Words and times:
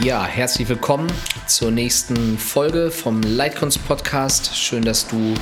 Ja, 0.00 0.24
herzlich 0.24 0.68
willkommen 0.68 1.12
zur 1.48 1.72
nächsten 1.72 2.38
Folge 2.38 2.92
vom 2.92 3.20
Leitkunst 3.20 3.84
Podcast. 3.84 4.56
Schön, 4.56 4.84
dass 4.84 5.08
du 5.08 5.34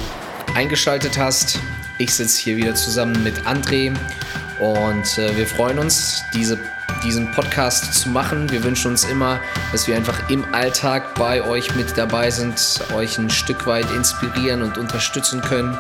eingeschaltet 0.54 1.19
hast. 1.19 1.61
Ich 1.99 2.15
sitze 2.15 2.43
hier 2.43 2.56
wieder 2.56 2.74
zusammen 2.74 3.22
mit 3.22 3.35
André 3.40 3.95
und 4.58 5.19
äh, 5.19 5.37
wir 5.37 5.47
freuen 5.47 5.79
uns, 5.79 6.22
diese, 6.33 6.58
diesen 7.04 7.31
Podcast 7.33 7.92
zu 7.92 8.08
machen. 8.08 8.51
Wir 8.51 8.65
wünschen 8.65 8.92
uns 8.92 9.04
immer, 9.04 9.40
dass 9.72 9.87
wir 9.88 9.95
einfach 9.95 10.31
im 10.31 10.42
Alltag 10.54 11.15
bei 11.17 11.43
euch 11.43 11.77
mit 11.77 11.99
dabei 11.99 12.31
sind, 12.31 12.81
euch 12.95 13.19
ein 13.19 13.29
Stück 13.29 13.67
weit 13.67 13.91
inspirieren 13.91 14.63
und 14.63 14.79
unterstützen 14.79 15.43
können 15.43 15.77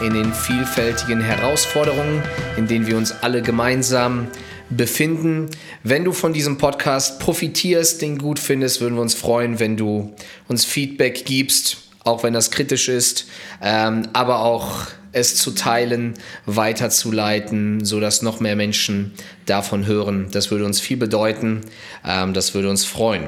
in 0.00 0.14
den 0.14 0.32
vielfältigen 0.32 1.20
Herausforderungen, 1.20 2.22
in 2.56 2.68
denen 2.68 2.86
wir 2.86 2.96
uns 2.96 3.10
alle 3.22 3.42
gemeinsam 3.42 4.28
befinden. 4.70 5.50
Wenn 5.82 6.04
du 6.04 6.12
von 6.12 6.32
diesem 6.32 6.58
Podcast 6.58 7.20
profitierst, 7.20 8.00
den 8.02 8.18
gut 8.18 8.38
findest, 8.38 8.80
würden 8.80 8.94
wir 8.94 9.02
uns 9.02 9.14
freuen, 9.14 9.58
wenn 9.58 9.76
du 9.76 10.14
uns 10.48 10.64
Feedback 10.64 11.24
gibst, 11.24 11.78
auch 12.04 12.22
wenn 12.22 12.32
das 12.32 12.50
kritisch 12.50 12.88
ist, 12.88 13.26
ähm, 13.62 14.08
aber 14.12 14.40
auch 14.40 14.86
es 15.12 15.36
zu 15.36 15.50
teilen, 15.50 16.14
weiterzuleiten, 16.46 17.84
sodass 17.84 18.22
noch 18.22 18.40
mehr 18.40 18.56
Menschen 18.56 19.12
davon 19.44 19.86
hören. 19.86 20.28
Das 20.30 20.50
würde 20.50 20.64
uns 20.64 20.80
viel 20.80 20.96
bedeuten. 20.96 21.62
Ähm, 22.06 22.32
das 22.32 22.54
würde 22.54 22.70
uns 22.70 22.84
freuen. 22.84 23.24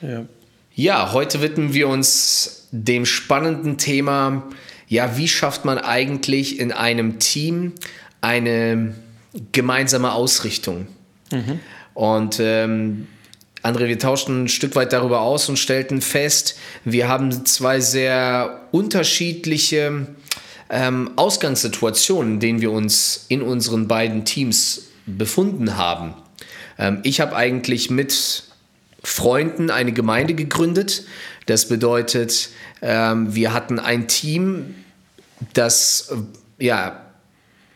Ja. 0.00 0.26
ja, 0.74 1.12
heute 1.12 1.40
widmen 1.40 1.72
wir 1.72 1.88
uns 1.88 2.68
dem 2.70 3.06
spannenden 3.06 3.78
Thema, 3.78 4.48
ja, 4.88 5.16
wie 5.16 5.26
schafft 5.26 5.64
man 5.64 5.78
eigentlich 5.78 6.60
in 6.60 6.70
einem 6.70 7.18
Team 7.18 7.72
eine 8.20 8.94
gemeinsame 9.52 10.12
Ausrichtung. 10.12 10.86
Mhm. 11.32 11.60
Und 11.94 12.38
ähm, 12.40 13.08
André, 13.62 13.88
wir 13.88 13.98
tauschten 13.98 14.44
ein 14.44 14.48
Stück 14.48 14.76
weit 14.76 14.92
darüber 14.92 15.20
aus 15.20 15.48
und 15.48 15.58
stellten 15.58 16.00
fest, 16.00 16.58
wir 16.84 17.08
haben 17.08 17.46
zwei 17.46 17.80
sehr 17.80 18.60
unterschiedliche 18.70 20.06
ähm, 20.70 21.10
Ausgangssituationen, 21.16 22.34
in 22.34 22.40
denen 22.40 22.60
wir 22.60 22.70
uns 22.70 23.26
in 23.28 23.42
unseren 23.42 23.88
beiden 23.88 24.24
Teams 24.24 24.88
befunden 25.06 25.76
haben. 25.76 26.14
Ähm, 26.78 27.00
ich 27.02 27.20
habe 27.20 27.34
eigentlich 27.34 27.90
mit 27.90 28.44
Freunden 29.02 29.70
eine 29.70 29.92
Gemeinde 29.92 30.34
gegründet. 30.34 31.04
Das 31.46 31.68
bedeutet, 31.68 32.50
ähm, 32.82 33.34
wir 33.34 33.52
hatten 33.52 33.78
ein 33.78 34.08
Team, 34.08 34.74
das 35.54 36.12
ja 36.58 37.05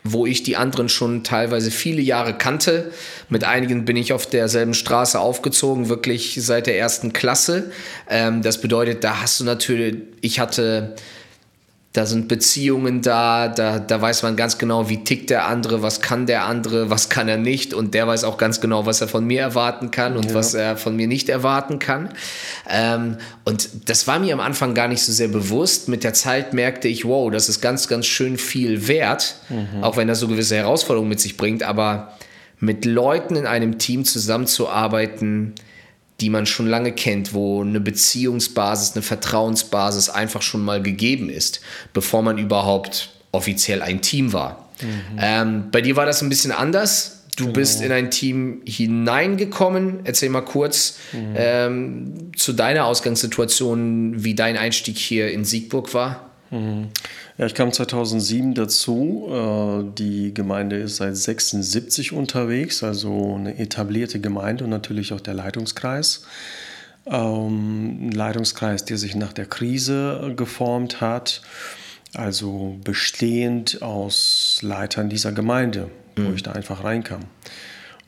wo 0.03 0.25
ich 0.25 0.43
die 0.43 0.57
anderen 0.57 0.89
schon 0.89 1.23
teilweise 1.23 1.71
viele 1.71 2.01
Jahre 2.01 2.33
kannte. 2.37 2.91
Mit 3.29 3.43
einigen 3.43 3.85
bin 3.85 3.97
ich 3.97 4.13
auf 4.13 4.25
derselben 4.25 4.73
Straße 4.73 5.19
aufgezogen, 5.19 5.89
wirklich 5.89 6.37
seit 6.41 6.67
der 6.67 6.77
ersten 6.77 7.13
Klasse. 7.13 7.71
Ähm, 8.09 8.41
das 8.41 8.61
bedeutet, 8.61 9.03
da 9.03 9.21
hast 9.21 9.39
du 9.39 9.43
natürlich, 9.43 9.97
ich 10.21 10.39
hatte 10.39 10.95
da 11.93 12.05
sind 12.05 12.29
Beziehungen 12.29 13.01
da, 13.01 13.49
da, 13.49 13.77
da 13.79 14.01
weiß 14.01 14.23
man 14.23 14.37
ganz 14.37 14.57
genau, 14.57 14.87
wie 14.87 15.03
tickt 15.03 15.29
der 15.29 15.47
andere, 15.47 15.81
was 15.81 15.99
kann 15.99 16.25
der 16.25 16.45
andere, 16.45 16.89
was 16.89 17.09
kann 17.09 17.27
er 17.27 17.35
nicht 17.37 17.73
und 17.73 17.93
der 17.93 18.07
weiß 18.07 18.23
auch 18.23 18.37
ganz 18.37 18.61
genau, 18.61 18.85
was 18.85 19.01
er 19.01 19.09
von 19.09 19.25
mir 19.25 19.41
erwarten 19.41 19.91
kann 19.91 20.15
und 20.15 20.29
ja. 20.29 20.33
was 20.33 20.53
er 20.53 20.77
von 20.77 20.95
mir 20.95 21.07
nicht 21.07 21.27
erwarten 21.27 21.79
kann. 21.79 22.09
Ähm, 22.69 23.17
und 23.43 23.89
das 23.89 24.07
war 24.07 24.19
mir 24.19 24.33
am 24.33 24.39
Anfang 24.39 24.73
gar 24.73 24.87
nicht 24.87 25.01
so 25.01 25.11
sehr 25.11 25.27
bewusst. 25.27 25.89
Mit 25.89 26.05
der 26.05 26.13
Zeit 26.13 26.53
merkte 26.53 26.87
ich, 26.87 27.03
wow, 27.03 27.29
das 27.29 27.49
ist 27.49 27.59
ganz, 27.59 27.89
ganz 27.89 28.05
schön 28.05 28.37
viel 28.37 28.87
wert, 28.87 29.35
mhm. 29.49 29.83
auch 29.83 29.97
wenn 29.97 30.07
das 30.07 30.19
so 30.19 30.29
gewisse 30.29 30.55
Herausforderungen 30.55 31.09
mit 31.09 31.19
sich 31.19 31.35
bringt, 31.35 31.61
aber 31.61 32.13
mit 32.61 32.85
Leuten 32.85 33.35
in 33.35 33.45
einem 33.45 33.79
Team 33.79 34.05
zusammenzuarbeiten, 34.05 35.55
die 36.21 36.29
man 36.29 36.45
schon 36.45 36.67
lange 36.67 36.93
kennt, 36.93 37.33
wo 37.33 37.61
eine 37.61 37.79
Beziehungsbasis, 37.79 38.93
eine 38.93 39.01
Vertrauensbasis 39.01 40.09
einfach 40.09 40.41
schon 40.41 40.63
mal 40.63 40.81
gegeben 40.81 41.29
ist, 41.29 41.61
bevor 41.93 42.21
man 42.21 42.37
überhaupt 42.37 43.09
offiziell 43.31 43.81
ein 43.81 44.01
Team 44.01 44.31
war. 44.31 44.69
Mhm. 44.81 45.17
Ähm, 45.19 45.63
bei 45.71 45.81
dir 45.81 45.95
war 45.95 46.05
das 46.05 46.21
ein 46.21 46.29
bisschen 46.29 46.51
anders. 46.51 47.23
Du 47.37 47.45
genau. 47.45 47.55
bist 47.55 47.81
in 47.81 47.91
ein 47.91 48.11
Team 48.11 48.61
hineingekommen. 48.65 50.01
Erzähl 50.03 50.29
mal 50.29 50.41
kurz 50.41 50.97
mhm. 51.11 51.33
ähm, 51.35 52.31
zu 52.35 52.53
deiner 52.53 52.85
Ausgangssituation, 52.85 54.23
wie 54.23 54.35
dein 54.35 54.57
Einstieg 54.57 54.97
hier 54.97 55.31
in 55.31 55.43
Siegburg 55.43 55.93
war. 55.93 56.30
Mhm. 56.51 56.89
Ja, 57.37 57.45
ich 57.45 57.55
kam 57.55 57.71
2007 57.71 58.53
dazu. 58.53 59.27
Äh, 59.31 59.95
die 59.97 60.33
Gemeinde 60.33 60.77
ist 60.77 60.97
seit 60.97 61.15
76 61.15 62.11
unterwegs, 62.11 62.83
also 62.83 63.35
eine 63.35 63.57
etablierte 63.57 64.19
Gemeinde 64.19 64.65
und 64.65 64.69
natürlich 64.69 65.13
auch 65.13 65.21
der 65.21 65.33
Leitungskreis. 65.33 66.25
Ähm, 67.07 68.07
ein 68.07 68.11
Leitungskreis, 68.11 68.85
der 68.85 68.97
sich 68.97 69.15
nach 69.15 69.33
der 69.33 69.45
Krise 69.45 70.33
geformt 70.35 71.01
hat, 71.01 71.41
also 72.13 72.77
bestehend 72.83 73.81
aus 73.81 74.59
Leitern 74.61 75.09
dieser 75.09 75.31
Gemeinde, 75.31 75.89
mhm. 76.17 76.27
wo 76.27 76.33
ich 76.33 76.43
da 76.43 76.51
einfach 76.51 76.83
reinkam. 76.83 77.21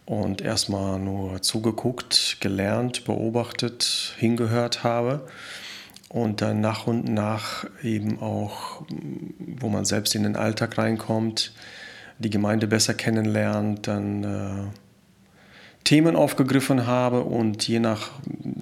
Und 0.06 0.42
erstmal 0.42 1.00
nur 1.00 1.42
zugeguckt, 1.42 2.38
gelernt, 2.42 3.06
beobachtet, 3.06 4.16
hingehört 4.18 4.84
habe 4.84 5.26
und 6.14 6.42
dann 6.42 6.62
nach 6.62 6.86
und 6.86 7.06
nach 7.06 7.66
eben 7.82 8.22
auch, 8.22 8.84
wo 9.60 9.68
man 9.68 9.84
selbst 9.84 10.14
in 10.14 10.22
den 10.22 10.36
Alltag 10.36 10.78
reinkommt, 10.78 11.54
die 12.20 12.30
Gemeinde 12.30 12.68
besser 12.68 12.94
kennenlernt, 12.94 13.88
dann 13.88 14.24
äh, 14.24 14.68
Themen 15.84 16.16
aufgegriffen 16.16 16.86
habe 16.86 17.22
und 17.22 17.68
je 17.68 17.80
nach, 17.80 18.12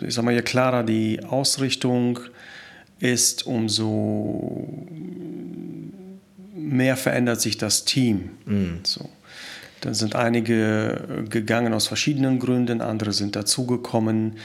ich 0.01 0.13
sag 0.13 0.23
mal, 0.23 0.33
je 0.33 0.43
klarer 0.43 0.83
die 0.83 1.25
Ausrichtung 1.25 2.19
ist, 2.99 3.45
umso 3.45 4.65
mehr 6.55 6.95
verändert 6.95 7.41
sich 7.41 7.57
das 7.57 7.83
Team. 7.83 8.29
Mhm. 8.45 8.79
So. 8.83 9.09
Dann 9.81 9.93
sind 9.93 10.15
einige 10.15 11.25
gegangen 11.29 11.73
aus 11.73 11.87
verschiedenen 11.87 12.39
Gründen, 12.39 12.79
andere 12.79 13.11
sind 13.11 13.35
dazugekommen. 13.35 14.37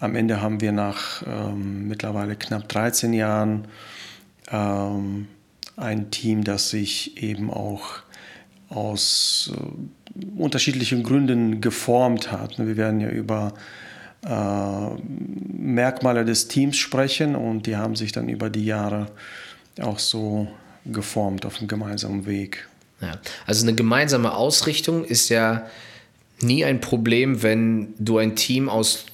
Am 0.00 0.16
Ende 0.16 0.40
haben 0.40 0.62
wir 0.62 0.72
nach 0.72 1.22
ähm, 1.26 1.86
mittlerweile 1.86 2.34
knapp 2.34 2.68
13 2.68 3.12
Jahren 3.12 3.66
ähm, 4.50 5.28
ein 5.76 6.10
Team, 6.10 6.42
das 6.42 6.70
sich 6.70 7.22
eben 7.22 7.50
auch 7.50 8.00
aus 8.70 9.52
äh, 9.54 10.40
unterschiedlichen 10.40 11.02
Gründen 11.02 11.60
geformt 11.60 12.32
hat. 12.32 12.58
Wir 12.58 12.78
werden 12.78 13.00
ja 13.00 13.10
über 13.10 13.52
äh, 14.24 15.02
Merkmale 15.02 16.24
des 16.24 16.48
Teams 16.48 16.78
sprechen 16.78 17.36
und 17.36 17.66
die 17.66 17.76
haben 17.76 17.94
sich 17.94 18.12
dann 18.12 18.30
über 18.30 18.48
die 18.48 18.64
Jahre 18.64 19.06
auch 19.80 19.98
so 19.98 20.48
geformt 20.86 21.44
auf 21.44 21.58
einem 21.58 21.68
gemeinsamen 21.68 22.24
Weg. 22.24 22.68
Ja, 23.02 23.18
also 23.46 23.66
eine 23.66 23.74
gemeinsame 23.74 24.32
Ausrichtung 24.34 25.04
ist 25.04 25.28
ja 25.28 25.66
nie 26.40 26.64
ein 26.64 26.80
Problem, 26.80 27.42
wenn 27.42 27.94
du 27.98 28.16
ein 28.16 28.34
Team 28.34 28.70
aus 28.70 29.04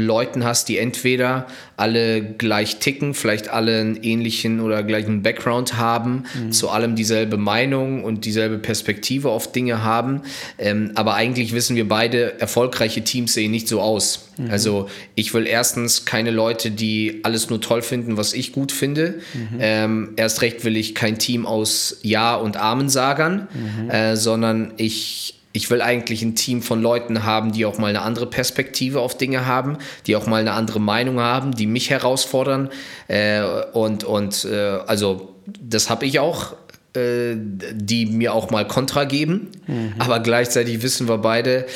Leuten 0.00 0.44
hast, 0.44 0.68
die 0.68 0.78
entweder 0.78 1.46
alle 1.76 2.22
gleich 2.22 2.78
ticken, 2.78 3.14
vielleicht 3.14 3.48
alle 3.48 3.80
einen 3.80 3.96
ähnlichen 4.02 4.60
oder 4.60 4.82
gleichen 4.82 5.22
Background 5.22 5.76
haben, 5.76 6.24
mhm. 6.34 6.52
zu 6.52 6.68
allem 6.68 6.94
dieselbe 6.94 7.36
Meinung 7.36 8.04
und 8.04 8.24
dieselbe 8.24 8.58
Perspektive 8.58 9.30
auf 9.30 9.52
Dinge 9.52 9.82
haben. 9.82 10.22
Ähm, 10.58 10.92
aber 10.94 11.14
eigentlich 11.14 11.52
wissen 11.54 11.76
wir 11.76 11.88
beide, 11.88 12.40
erfolgreiche 12.40 13.02
Teams 13.02 13.34
sehen 13.34 13.50
nicht 13.50 13.68
so 13.68 13.80
aus. 13.80 14.28
Mhm. 14.36 14.50
Also 14.50 14.88
ich 15.14 15.32
will 15.34 15.46
erstens 15.46 16.04
keine 16.04 16.30
Leute, 16.30 16.70
die 16.70 17.20
alles 17.22 17.50
nur 17.50 17.60
toll 17.60 17.82
finden, 17.82 18.16
was 18.16 18.32
ich 18.32 18.52
gut 18.52 18.72
finde. 18.72 19.20
Mhm. 19.34 19.58
Ähm, 19.58 20.10
erst 20.16 20.42
recht 20.42 20.64
will 20.64 20.76
ich 20.76 20.94
kein 20.94 21.18
Team 21.18 21.46
aus 21.46 21.98
Ja 22.02 22.34
und 22.34 22.56
Amensagern, 22.56 23.48
mhm. 23.52 23.90
äh, 23.90 24.16
sondern 24.16 24.74
ich 24.76 25.39
ich 25.52 25.70
will 25.70 25.82
eigentlich 25.82 26.22
ein 26.22 26.36
Team 26.36 26.62
von 26.62 26.80
Leuten 26.80 27.24
haben, 27.24 27.52
die 27.52 27.66
auch 27.66 27.78
mal 27.78 27.88
eine 27.88 28.02
andere 28.02 28.26
Perspektive 28.26 29.00
auf 29.00 29.16
Dinge 29.16 29.46
haben, 29.46 29.78
die 30.06 30.14
auch 30.16 30.26
mal 30.26 30.40
eine 30.40 30.52
andere 30.52 30.80
Meinung 30.80 31.18
haben, 31.20 31.52
die 31.52 31.66
mich 31.66 31.90
herausfordern. 31.90 32.70
Äh, 33.08 33.42
und 33.72 34.04
und 34.04 34.44
äh, 34.44 34.78
also 34.86 35.34
das 35.60 35.90
habe 35.90 36.06
ich 36.06 36.20
auch, 36.20 36.54
äh, 36.94 37.34
die 37.72 38.06
mir 38.06 38.32
auch 38.32 38.50
mal 38.50 38.66
Kontra 38.66 39.04
geben. 39.04 39.48
Mhm. 39.66 39.94
Aber 39.98 40.20
gleichzeitig 40.20 40.82
wissen 40.82 41.08
wir 41.08 41.18
beide, 41.18 41.66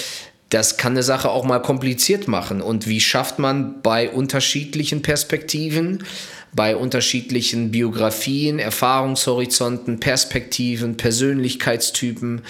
das 0.51 0.77
kann 0.77 0.93
eine 0.93 1.03
Sache 1.03 1.31
auch 1.31 1.45
mal 1.45 1.61
kompliziert 1.61 2.29
machen. 2.29 2.61
Und 2.61 2.87
wie 2.87 3.01
schafft 3.01 3.41
man 3.41 3.83
bei 3.83 4.09
unterschiedlichen 4.09 5.03
Perspektiven, 5.03 6.05
bei 6.53 6.77
unterschiedlichen 6.77 7.73
Biografien, 7.73 8.61
Erfahrungshorizonten, 8.61 9.99
Perspektiven, 9.99 10.97
Persönlichkeitstypen, 10.97 12.43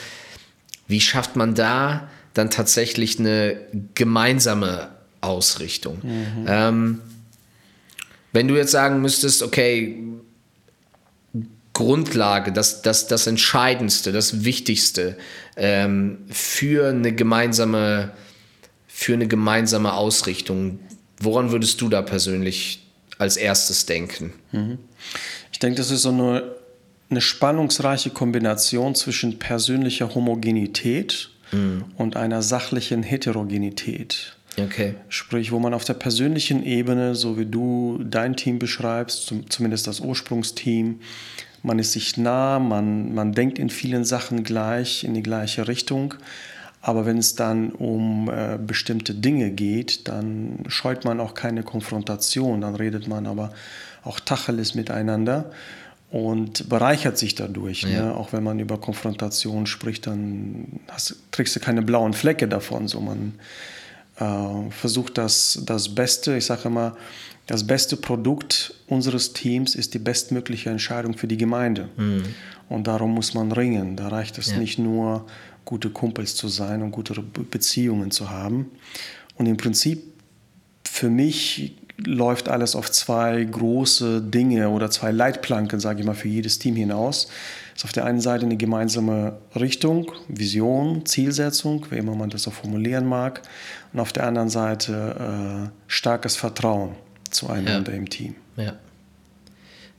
wie 0.94 1.00
schafft 1.00 1.34
man 1.34 1.56
da 1.56 2.08
dann 2.34 2.50
tatsächlich 2.50 3.18
eine 3.18 3.56
gemeinsame 3.96 4.90
Ausrichtung? 5.20 5.98
Mhm. 6.04 6.46
Ähm, 6.46 7.00
wenn 8.32 8.46
du 8.46 8.54
jetzt 8.54 8.70
sagen 8.70 9.00
müsstest, 9.02 9.42
okay, 9.42 10.04
Grundlage, 11.72 12.52
das, 12.52 12.82
das, 12.82 13.08
das 13.08 13.26
Entscheidendste, 13.26 14.12
das 14.12 14.44
Wichtigste 14.44 15.16
ähm, 15.56 16.18
für 16.30 16.90
eine 16.90 17.12
gemeinsame 17.12 18.12
für 18.86 19.14
eine 19.14 19.26
gemeinsame 19.26 19.94
Ausrichtung? 19.94 20.78
Woran 21.18 21.50
würdest 21.50 21.80
du 21.80 21.88
da 21.88 22.02
persönlich 22.02 22.86
als 23.18 23.36
erstes 23.36 23.86
denken? 23.86 24.32
Mhm. 24.52 24.78
Ich 25.50 25.58
denke, 25.58 25.78
das 25.78 25.90
ist 25.90 26.02
so 26.02 26.10
eine, 26.10 26.54
eine 27.14 27.20
spannungsreiche 27.20 28.10
Kombination 28.10 28.96
zwischen 28.96 29.38
persönlicher 29.38 30.16
Homogenität 30.16 31.30
mhm. 31.52 31.84
und 31.96 32.16
einer 32.16 32.42
sachlichen 32.42 33.04
Heterogenität. 33.04 34.36
Okay. 34.60 34.96
Sprich, 35.08 35.52
wo 35.52 35.60
man 35.60 35.74
auf 35.74 35.84
der 35.84 35.94
persönlichen 35.94 36.64
Ebene, 36.64 37.14
so 37.14 37.38
wie 37.38 37.46
du 37.46 38.00
dein 38.04 38.34
Team 38.34 38.58
beschreibst, 38.58 39.32
zumindest 39.48 39.86
das 39.86 40.00
Ursprungsteam, 40.00 41.00
man 41.62 41.78
ist 41.78 41.92
sich 41.92 42.16
nah, 42.16 42.58
man, 42.58 43.14
man 43.14 43.32
denkt 43.32 43.60
in 43.60 43.70
vielen 43.70 44.04
Sachen 44.04 44.42
gleich, 44.42 45.04
in 45.04 45.14
die 45.14 45.22
gleiche 45.22 45.68
Richtung. 45.68 46.14
Aber 46.82 47.06
wenn 47.06 47.18
es 47.18 47.36
dann 47.36 47.70
um 47.70 48.28
äh, 48.28 48.58
bestimmte 48.58 49.14
Dinge 49.14 49.52
geht, 49.52 50.08
dann 50.08 50.64
scheut 50.66 51.04
man 51.04 51.20
auch 51.20 51.34
keine 51.34 51.62
Konfrontation, 51.62 52.60
dann 52.60 52.74
redet 52.74 53.06
man 53.06 53.26
aber 53.26 53.54
auch 54.02 54.18
Tacheles 54.18 54.74
miteinander 54.74 55.52
und 56.14 56.68
bereichert 56.68 57.18
sich 57.18 57.34
dadurch. 57.34 57.82
Ne? 57.82 57.92
Ja. 57.92 58.04
Ne? 58.04 58.14
Auch 58.14 58.32
wenn 58.32 58.44
man 58.44 58.60
über 58.60 58.78
Konfrontation 58.78 59.66
spricht, 59.66 60.06
dann 60.06 60.78
hast, 60.88 61.16
kriegst 61.32 61.56
du 61.56 61.60
keine 61.60 61.82
blauen 61.82 62.12
Flecke 62.12 62.46
davon. 62.46 62.86
So 62.86 63.00
man 63.00 63.34
äh, 64.20 64.70
versucht 64.70 65.18
das, 65.18 65.60
das 65.66 65.92
Beste, 65.92 66.36
ich 66.36 66.46
sage 66.46 66.68
immer, 66.68 66.96
das 67.48 67.66
beste 67.66 67.96
Produkt 67.96 68.76
unseres 68.86 69.32
Teams 69.32 69.74
ist 69.74 69.92
die 69.92 69.98
bestmögliche 69.98 70.70
Entscheidung 70.70 71.18
für 71.18 71.26
die 71.26 71.36
Gemeinde. 71.36 71.88
Mhm. 71.96 72.22
Und 72.68 72.86
darum 72.86 73.12
muss 73.12 73.34
man 73.34 73.50
ringen. 73.50 73.96
Da 73.96 74.06
reicht 74.06 74.38
es 74.38 74.52
ja. 74.52 74.58
nicht 74.58 74.78
nur, 74.78 75.26
gute 75.64 75.90
Kumpels 75.90 76.36
zu 76.36 76.46
sein 76.46 76.82
und 76.82 76.92
gute 76.92 77.20
Beziehungen 77.22 78.12
zu 78.12 78.30
haben. 78.30 78.70
Und 79.36 79.46
im 79.46 79.56
Prinzip, 79.56 80.04
für 80.84 81.10
mich 81.10 81.74
läuft 81.96 82.48
alles 82.48 82.74
auf 82.74 82.90
zwei 82.90 83.44
große 83.44 84.20
Dinge 84.20 84.68
oder 84.70 84.90
zwei 84.90 85.10
Leitplanken, 85.10 85.80
sage 85.80 86.00
ich 86.00 86.06
mal, 86.06 86.14
für 86.14 86.28
jedes 86.28 86.58
Team 86.58 86.76
hinaus. 86.76 87.28
Das 87.72 87.82
ist 87.82 87.84
auf 87.84 87.92
der 87.92 88.04
einen 88.04 88.20
Seite 88.20 88.46
eine 88.46 88.56
gemeinsame 88.56 89.38
Richtung, 89.54 90.12
Vision, 90.28 91.06
Zielsetzung, 91.06 91.86
wie 91.90 91.96
immer 91.96 92.14
man 92.14 92.30
das 92.30 92.42
so 92.42 92.50
formulieren 92.50 93.06
mag. 93.06 93.42
Und 93.92 94.00
auf 94.00 94.12
der 94.12 94.26
anderen 94.26 94.48
Seite 94.48 95.68
äh, 95.68 95.70
starkes 95.86 96.36
Vertrauen 96.36 96.94
zueinander 97.30 97.92
ja. 97.92 97.98
im 97.98 98.08
Team. 98.08 98.34
Ja. 98.56 98.74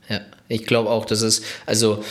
Ja, 0.08 0.20
ich 0.48 0.66
glaube 0.66 0.90
auch, 0.90 1.04
dass 1.04 1.22
es, 1.22 1.42
also 1.66 2.04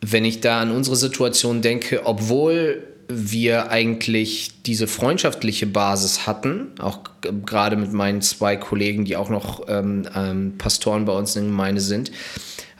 wenn 0.00 0.24
ich 0.24 0.40
da 0.40 0.62
an 0.62 0.70
unsere 0.70 0.96
Situation 0.96 1.60
denke, 1.60 2.06
obwohl 2.06 2.82
wir 3.12 3.70
eigentlich 3.70 4.62
diese 4.64 4.86
freundschaftliche 4.86 5.66
Basis 5.66 6.26
hatten, 6.26 6.68
auch 6.78 7.00
gerade 7.44 7.76
mit 7.76 7.92
meinen 7.92 8.22
zwei 8.22 8.56
Kollegen, 8.56 9.04
die 9.04 9.16
auch 9.16 9.28
noch 9.28 9.68
ähm, 9.68 10.08
ähm, 10.14 10.58
Pastoren 10.58 11.04
bei 11.04 11.12
uns 11.12 11.36
in 11.36 11.42
der 11.42 11.50
Gemeinde 11.50 11.80
sind, 11.80 12.10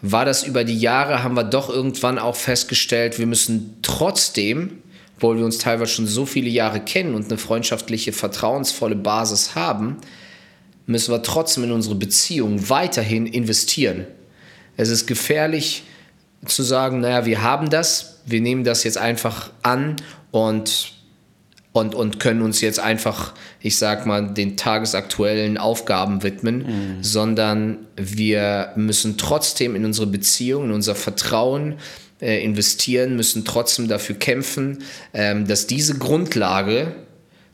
war 0.02 0.24
das 0.24 0.44
über 0.44 0.64
die 0.64 0.78
Jahre, 0.78 1.22
haben 1.22 1.34
wir 1.34 1.44
doch 1.44 1.68
irgendwann 1.68 2.18
auch 2.18 2.36
festgestellt, 2.36 3.18
wir 3.18 3.26
müssen 3.26 3.76
trotzdem, 3.82 4.78
obwohl 5.16 5.38
wir 5.38 5.44
uns 5.44 5.58
teilweise 5.58 5.92
schon 5.92 6.06
so 6.06 6.24
viele 6.24 6.48
Jahre 6.48 6.80
kennen 6.80 7.14
und 7.14 7.26
eine 7.26 7.38
freundschaftliche, 7.38 8.12
vertrauensvolle 8.12 8.96
Basis 8.96 9.54
haben, 9.54 9.98
müssen 10.86 11.12
wir 11.12 11.22
trotzdem 11.22 11.64
in 11.64 11.72
unsere 11.72 11.94
Beziehung 11.94 12.68
weiterhin 12.68 13.26
investieren. 13.26 14.06
Es 14.76 14.88
ist 14.88 15.06
gefährlich 15.06 15.84
zu 16.46 16.62
sagen, 16.62 17.00
naja, 17.00 17.26
wir 17.26 17.42
haben 17.42 17.68
das, 17.68 18.20
wir 18.24 18.40
nehmen 18.40 18.64
das 18.64 18.84
jetzt 18.84 18.98
einfach 18.98 19.50
an 19.62 19.96
und, 20.30 20.92
und, 21.72 21.94
und 21.94 22.20
können 22.20 22.42
uns 22.42 22.60
jetzt 22.60 22.80
einfach, 22.80 23.34
ich 23.60 23.76
sag 23.76 24.06
mal, 24.06 24.32
den 24.32 24.56
tagesaktuellen 24.56 25.58
Aufgaben 25.58 26.22
widmen, 26.22 26.58
mhm. 26.58 27.02
sondern 27.02 27.78
wir 27.96 28.72
müssen 28.76 29.18
trotzdem 29.18 29.76
in 29.76 29.84
unsere 29.84 30.06
Beziehung, 30.06 30.64
in 30.66 30.72
unser 30.72 30.94
Vertrauen 30.94 31.76
äh, 32.20 32.44
investieren, 32.44 33.16
müssen 33.16 33.44
trotzdem 33.44 33.88
dafür 33.88 34.16
kämpfen, 34.16 34.82
ähm, 35.14 35.46
dass 35.46 35.66
diese 35.66 35.98
Grundlage, 35.98 36.94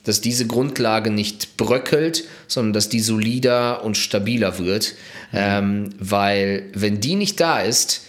dass 0.04 0.20
diese 0.20 0.46
Grundlage 0.46 1.10
nicht 1.10 1.56
bröckelt, 1.56 2.24
sondern 2.46 2.72
dass 2.72 2.88
die 2.88 3.00
solider 3.00 3.84
und 3.84 3.96
stabiler 3.96 4.58
wird. 4.58 4.94
Mhm. 5.32 5.38
Ähm, 5.38 5.90
weil 5.98 6.64
wenn 6.74 7.00
die 7.00 7.16
nicht 7.16 7.40
da 7.40 7.60
ist, 7.60 8.02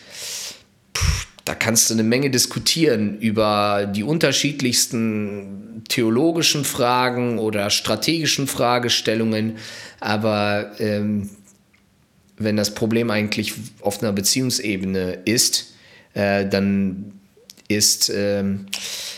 da 1.47 1.55
kannst 1.55 1.89
du 1.89 1.93
eine 1.93 2.03
Menge 2.03 2.29
diskutieren 2.29 3.19
über 3.19 3.85
die 3.85 4.03
unterschiedlichsten 4.03 5.83
theologischen 5.87 6.65
Fragen 6.65 7.39
oder 7.39 7.69
strategischen 7.69 8.47
Fragestellungen. 8.47 9.57
Aber 10.01 10.71
ähm, 10.79 11.29
wenn 12.37 12.57
das 12.57 12.73
Problem 12.73 13.09
eigentlich 13.11 13.53
auf 13.79 14.03
einer 14.03 14.11
Beziehungsebene 14.11 15.19
ist, 15.23 15.73
äh, 16.13 16.45
dann 16.45 17.13
ist, 17.69 18.11
ähm, 18.13 18.65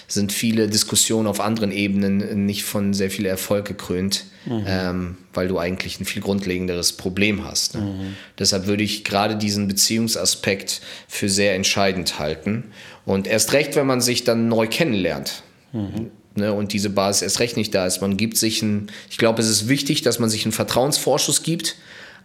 sind 0.10 0.32
viele 0.34 0.68
Diskussionen 0.68 1.28
auf 1.28 1.40
anderen 1.40 1.72
Ebenen 1.72 2.46
nicht 2.46 2.64
von 2.64 2.94
sehr 2.94 3.12
viel 3.12 3.26
Erfolg 3.26 3.66
gekrönt, 3.66 4.26
mhm. 4.46 4.64
ähm, 4.66 5.18
weil 5.34 5.48
du 5.48 5.60
eigentlich 5.60 6.00
ein 6.00 6.06
viel 6.06 6.22
grundlegenderes 6.22 6.94
Problem 6.94 7.46
hast. 7.46 7.76
Ne? 7.76 7.82
Mhm. 7.82 8.16
Deshalb 8.38 8.66
würde 8.66 8.84
ich 8.84 9.04
gerade 9.04 9.36
diesen 9.36 9.68
Beziehungsaspekt 9.68 10.82
für 11.08 11.30
sehr 11.30 11.56
entscheidend 11.56 12.20
halten. 12.20 12.72
Und 13.06 13.28
erst 13.28 13.54
recht, 13.54 13.76
wenn 13.76 13.86
man 13.88 14.02
sich 14.02 14.24
dann 14.24 14.48
neu 14.48 14.68
kennenlernt. 14.68 15.44
Mhm. 15.74 16.12
Ne, 16.36 16.54
und 16.54 16.74
diese 16.74 16.90
Basis 16.90 17.24
erst 17.24 17.40
recht 17.40 17.58
nicht 17.58 17.74
da 17.74 17.86
ist. 17.86 18.02
Man 18.02 18.16
gibt 18.16 18.38
sich 18.38 18.62
ein, 18.62 18.88
ich 19.10 19.18
glaube, 19.18 19.42
es 19.42 19.50
ist 19.50 19.68
wichtig, 19.68 20.04
dass 20.04 20.20
man 20.20 20.30
sich 20.30 20.46
einen 20.46 20.52
Vertrauensvorschuss 20.52 21.44
gibt, 21.44 21.76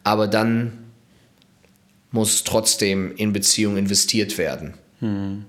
aber 0.04 0.28
dann 0.28 0.72
muss 2.10 2.44
trotzdem 2.44 3.14
in 3.16 3.32
Beziehung 3.32 3.76
investiert 3.76 4.38
werden. 4.38 4.74
Mhm. 5.00 5.46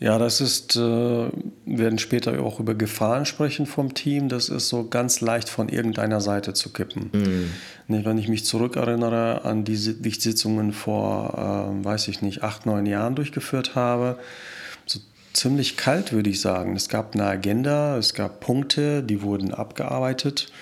Ja, 0.00 0.16
das 0.18 0.40
ist, 0.40 0.76
äh, 0.76 0.78
wir 0.78 1.30
werden 1.66 1.98
später 1.98 2.40
auch 2.40 2.60
über 2.60 2.74
Gefahren 2.74 3.26
sprechen 3.26 3.66
vom 3.66 3.94
Team. 3.94 4.28
Das 4.28 4.48
ist 4.48 4.68
so 4.68 4.88
ganz 4.88 5.20
leicht 5.20 5.48
von 5.48 5.68
irgendeiner 5.68 6.20
Seite 6.20 6.54
zu 6.54 6.72
kippen. 6.72 7.10
Mhm. 7.12 8.04
Wenn 8.04 8.18
ich 8.18 8.28
mich 8.28 8.44
zurückerinnere 8.44 9.44
an 9.44 9.64
die 9.64 9.76
Sitzungen 9.76 10.72
vor, 10.72 11.34
äh, 11.34 11.84
weiß 11.84 12.08
ich 12.08 12.22
nicht, 12.22 12.44
acht, 12.44 12.64
neun 12.64 12.86
Jahren 12.86 13.16
durchgeführt 13.16 13.74
habe, 13.74 14.18
so 14.86 15.00
ziemlich 15.32 15.76
kalt 15.76 16.12
würde 16.12 16.30
ich 16.30 16.40
sagen. 16.40 16.76
Es 16.76 16.88
gab 16.88 17.14
eine 17.14 17.24
Agenda, 17.24 17.96
es 17.96 18.14
gab 18.14 18.38
Punkte, 18.38 19.02
die 19.02 19.22
wurden 19.22 19.52
abgearbeitet. 19.52 20.52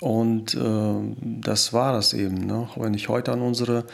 Und 0.00 0.54
äh, 0.54 0.94
das 1.22 1.72
war 1.72 1.92
das 1.92 2.14
eben. 2.14 2.46
Ne? 2.46 2.68
Wenn 2.74 2.94
ich 2.94 3.08
heute 3.08 3.32
an 3.32 3.42
unsere 3.42 3.84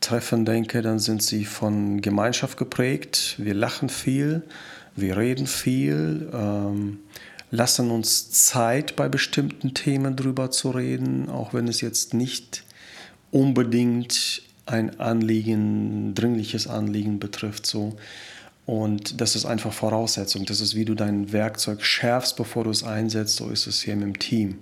Treffen 0.00 0.44
denke, 0.44 0.82
dann 0.82 0.98
sind 0.98 1.22
sie 1.22 1.44
von 1.44 2.00
Gemeinschaft 2.00 2.58
geprägt. 2.58 3.34
Wir 3.38 3.54
lachen 3.54 3.88
viel, 3.88 4.42
wir 4.94 5.16
reden 5.16 5.46
viel, 5.46 6.28
ähm, 6.32 6.98
lassen 7.50 7.90
uns 7.90 8.30
Zeit 8.30 8.96
bei 8.96 9.08
bestimmten 9.08 9.74
Themen 9.74 10.16
drüber 10.16 10.50
zu 10.50 10.70
reden, 10.70 11.28
auch 11.28 11.54
wenn 11.54 11.68
es 11.68 11.80
jetzt 11.80 12.14
nicht 12.14 12.64
unbedingt 13.30 14.42
ein 14.66 14.98
Anliegen, 15.00 16.14
dringliches 16.14 16.66
Anliegen 16.66 17.18
betrifft. 17.18 17.66
So. 17.66 17.96
Und 18.66 19.20
das 19.20 19.36
ist 19.36 19.46
einfach 19.46 19.72
Voraussetzung. 19.72 20.44
Das 20.44 20.60
ist, 20.60 20.74
wie 20.74 20.84
du 20.84 20.94
dein 20.94 21.32
Werkzeug 21.32 21.84
schärfst, 21.84 22.36
bevor 22.36 22.64
du 22.64 22.70
es 22.70 22.82
einsetzt. 22.82 23.36
So 23.36 23.48
ist 23.48 23.66
es 23.68 23.80
hier 23.82 23.94
im 23.94 24.18
Team. 24.18 24.58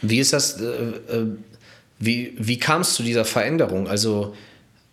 Wie 0.00 0.20
ist 0.20 0.32
das? 0.32 0.60
Äh, 0.60 0.64
äh, 0.64 1.26
wie, 1.98 2.34
wie 2.38 2.58
kam 2.58 2.82
es 2.82 2.94
zu 2.94 3.02
dieser 3.02 3.24
Veränderung? 3.24 3.88
Also 3.88 4.36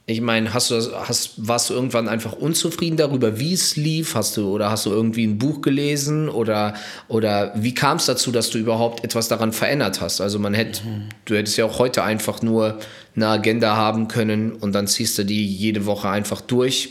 ich 0.07 0.21
meine, 0.21 0.53
hast 0.53 0.69
du 0.69 0.75
hast, 0.75 1.31
warst 1.38 1.69
du 1.69 1.74
irgendwann 1.74 2.07
einfach 2.07 2.33
unzufrieden 2.33 2.95
darüber, 2.95 3.39
wie 3.39 3.53
es 3.53 3.75
lief? 3.75 4.13
Hast 4.13 4.38
du 4.38 4.50
oder 4.50 4.69
hast 4.69 4.85
du 4.85 4.91
irgendwie 4.91 5.25
ein 5.25 5.39
Buch 5.39 5.62
gelesen 5.62 6.29
oder, 6.29 6.75
oder 7.07 7.53
wie 7.55 7.74
kam 7.74 7.97
es 7.97 8.05
dazu, 8.05 8.31
dass 8.31 8.51
du 8.51 8.59
überhaupt 8.59 9.03
etwas 9.03 9.29
daran 9.29 9.51
verändert 9.51 10.01
hast? 10.01 10.21
Also 10.21 10.38
man 10.38 10.53
hätte, 10.53 10.85
mhm. 10.85 11.09
du 11.25 11.35
hättest 11.35 11.57
ja 11.57 11.65
auch 11.65 11.79
heute 11.79 12.03
einfach 12.03 12.43
nur 12.43 12.77
eine 13.15 13.27
Agenda 13.27 13.75
haben 13.75 14.07
können 14.07 14.51
und 14.51 14.74
dann 14.74 14.85
ziehst 14.85 15.17
du 15.17 15.25
die 15.25 15.43
jede 15.43 15.88
Woche 15.88 16.07
einfach 16.07 16.41
durch. 16.41 16.89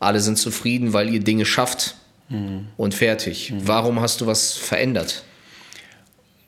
Alle 0.00 0.18
sind 0.18 0.36
zufrieden, 0.36 0.92
weil 0.92 1.14
ihr 1.14 1.20
Dinge 1.20 1.44
schafft 1.44 1.94
mhm. 2.28 2.66
und 2.76 2.92
fertig. 2.92 3.52
Mhm. 3.52 3.68
Warum 3.68 4.00
hast 4.00 4.20
du 4.20 4.26
was 4.26 4.54
verändert? 4.54 5.22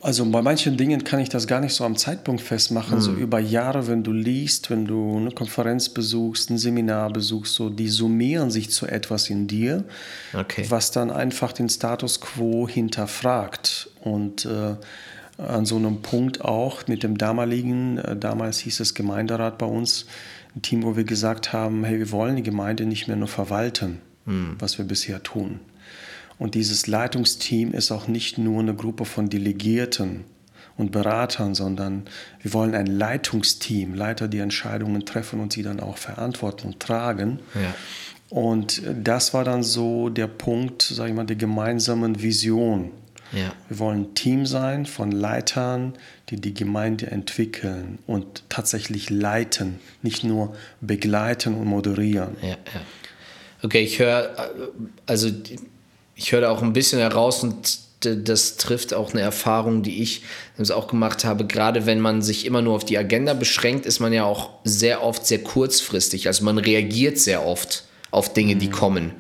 Also 0.03 0.25
bei 0.31 0.41
manchen 0.41 0.79
Dingen 0.79 1.05
kann 1.05 1.21
ich 1.21 1.29
das 1.29 1.47
gar 1.47 1.61
nicht 1.61 1.75
so 1.75 1.85
am 1.85 1.95
Zeitpunkt 1.95 2.41
festmachen. 2.41 2.97
Mhm. 2.97 3.01
So 3.03 3.13
über 3.13 3.39
Jahre, 3.39 3.87
wenn 3.87 4.03
du 4.03 4.13
liest, 4.13 4.71
wenn 4.71 4.87
du 4.87 5.19
eine 5.19 5.31
Konferenz 5.31 5.91
besuchst, 5.91 6.49
ein 6.51 6.57
Seminar 6.57 7.13
besuchst, 7.13 7.55
so 7.55 7.69
die 7.69 7.89
summieren 7.89 8.51
sich 8.51 8.71
zu 8.71 8.87
etwas 8.87 9.29
in 9.29 9.47
dir, 9.47 9.85
okay. 10.33 10.65
was 10.71 10.91
dann 10.91 11.11
einfach 11.11 11.53
den 11.53 11.69
Status 11.69 12.21
quo 12.21 12.67
hinterfragt. 12.67 13.91
Und 14.01 14.47
äh, 14.47 14.77
an 15.37 15.67
so 15.67 15.77
einem 15.77 16.01
Punkt 16.01 16.43
auch 16.43 16.87
mit 16.87 17.03
dem 17.03 17.19
damaligen, 17.19 17.99
äh, 17.99 18.17
damals 18.17 18.59
hieß 18.61 18.81
es 18.81 18.95
Gemeinderat 18.95 19.59
bei 19.59 19.67
uns, 19.67 20.07
ein 20.57 20.63
Team, 20.63 20.83
wo 20.83 20.97
wir 20.97 21.05
gesagt 21.05 21.53
haben, 21.53 21.85
hey, 21.85 21.99
wir 21.99 22.11
wollen 22.11 22.37
die 22.37 22.43
Gemeinde 22.43 22.87
nicht 22.87 23.07
mehr 23.07 23.17
nur 23.17 23.29
verwalten, 23.29 24.01
mhm. 24.25 24.57
was 24.59 24.79
wir 24.79 24.87
bisher 24.87 25.23
tun. 25.23 25.61
Und 26.41 26.55
dieses 26.55 26.87
Leitungsteam 26.87 27.73
ist 27.73 27.93
auch 27.93 28.09
nicht 28.09 28.39
nur 28.39 28.61
eine 28.61 28.75
Gruppe 28.75 29.05
von 29.05 29.29
Delegierten 29.29 30.25
und 30.79 30.91
Beratern, 30.91 31.55
sondern 31.55 32.05
wir 32.41 32.55
wollen 32.55 32.75
ein 32.75 32.87
Leitungsteam, 32.87 33.93
Leiter, 33.95 34.27
die 34.27 34.39
Entscheidungen 34.39 35.05
treffen 35.05 35.39
und 35.39 35.53
sie 35.53 35.63
dann 35.63 35.81
auch 35.81 35.99
verantworten 35.99 36.69
und 36.69 36.81
tragen. 36.81 37.41
Ja. 37.55 37.75
Und 38.31 38.81
das 39.05 39.35
war 39.35 39.45
dann 39.45 39.63
so 39.63 40.09
der 40.09 40.29
Punkt, 40.29 40.81
sage 40.81 41.11
ich 41.11 41.15
mal, 41.15 41.27
der 41.27 41.37
gemeinsamen 41.37 42.23
Vision. 42.23 42.91
Ja. 43.33 43.53
Wir 43.69 43.79
wollen 43.79 44.01
ein 44.05 44.15
Team 44.15 44.47
sein 44.47 44.87
von 44.87 45.13
Leitern, 45.13 45.93
die 46.31 46.41
die 46.41 46.55
Gemeinde 46.55 47.09
entwickeln 47.09 47.99
und 48.07 48.45
tatsächlich 48.49 49.11
leiten, 49.11 49.79
nicht 50.01 50.25
nur 50.25 50.57
begleiten 50.81 51.55
und 51.55 51.67
moderieren. 51.67 52.39
Ja, 52.41 52.49
ja. 52.49 52.57
Okay, 53.63 53.83
ich 53.83 53.99
höre 53.99 54.51
also 55.05 55.31
ich 56.21 56.33
höre 56.33 56.51
auch 56.51 56.63
ein 56.63 56.75
bisschen 56.75 57.01
heraus 57.01 57.43
und 57.43 57.79
das 58.01 58.57
trifft 58.57 58.93
auch 58.93 59.13
eine 59.13 59.23
Erfahrung, 59.23 59.83
die 59.83 60.03
ich 60.03 60.23
auch 60.71 60.87
gemacht 60.87 61.25
habe. 61.25 61.47
Gerade 61.47 61.87
wenn 61.87 61.99
man 62.01 62.21
sich 62.21 62.45
immer 62.45 62.61
nur 62.61 62.75
auf 62.75 62.85
die 62.85 62.99
Agenda 62.99 63.33
beschränkt, 63.33 63.87
ist 63.87 64.01
man 64.01 64.13
ja 64.13 64.25
auch 64.25 64.51
sehr 64.63 65.03
oft 65.03 65.27
sehr 65.27 65.43
kurzfristig. 65.43 66.27
Also 66.27 66.45
man 66.45 66.59
reagiert 66.59 67.19
sehr 67.19 67.47
oft 67.47 67.85
auf 68.11 68.35
Dinge, 68.35 68.57
die 68.57 68.69
mhm. 68.69 68.73
kommen, 68.73 69.13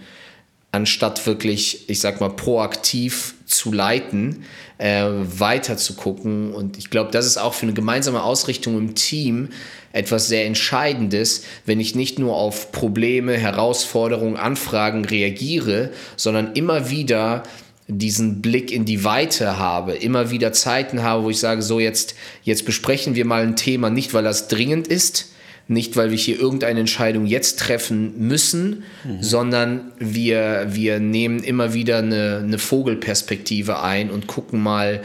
anstatt 0.72 1.26
wirklich, 1.26 1.88
ich 1.88 2.00
sag 2.00 2.20
mal, 2.20 2.30
proaktiv 2.30 3.34
zu 3.46 3.72
leiten, 3.72 4.44
äh, 4.76 5.04
weiter 5.04 5.78
zu 5.78 5.94
gucken. 5.94 6.52
Und 6.52 6.76
ich 6.76 6.90
glaube, 6.90 7.10
das 7.12 7.24
ist 7.26 7.38
auch 7.38 7.54
für 7.54 7.64
eine 7.64 7.72
gemeinsame 7.72 8.22
Ausrichtung 8.22 8.76
im 8.76 8.94
Team 8.94 9.48
etwas 9.92 10.28
sehr 10.28 10.46
Entscheidendes, 10.46 11.44
wenn 11.66 11.80
ich 11.80 11.94
nicht 11.94 12.18
nur 12.18 12.36
auf 12.36 12.72
Probleme, 12.72 13.36
Herausforderungen, 13.36 14.36
Anfragen 14.36 15.04
reagiere, 15.04 15.90
sondern 16.16 16.52
immer 16.54 16.90
wieder 16.90 17.42
diesen 17.88 18.40
Blick 18.40 18.70
in 18.70 18.84
die 18.84 19.04
Weite 19.04 19.58
habe, 19.58 19.94
immer 19.94 20.30
wieder 20.30 20.52
Zeiten 20.52 21.02
habe, 21.02 21.24
wo 21.24 21.30
ich 21.30 21.40
sage, 21.40 21.62
so 21.62 21.80
jetzt, 21.80 22.14
jetzt 22.44 22.64
besprechen 22.64 23.14
wir 23.14 23.24
mal 23.24 23.42
ein 23.42 23.56
Thema, 23.56 23.90
nicht 23.90 24.14
weil 24.14 24.22
das 24.22 24.46
dringend 24.48 24.86
ist, 24.86 25.32
nicht 25.66 25.96
weil 25.96 26.10
wir 26.10 26.18
hier 26.18 26.38
irgendeine 26.38 26.80
Entscheidung 26.80 27.26
jetzt 27.26 27.58
treffen 27.58 28.14
müssen, 28.18 28.84
mhm. 29.04 29.22
sondern 29.22 29.92
wir, 29.98 30.66
wir 30.70 30.98
nehmen 30.98 31.42
immer 31.42 31.74
wieder 31.74 31.98
eine, 31.98 32.42
eine 32.44 32.58
Vogelperspektive 32.58 33.80
ein 33.80 34.10
und 34.10 34.26
gucken 34.26 34.60
mal, 34.60 35.02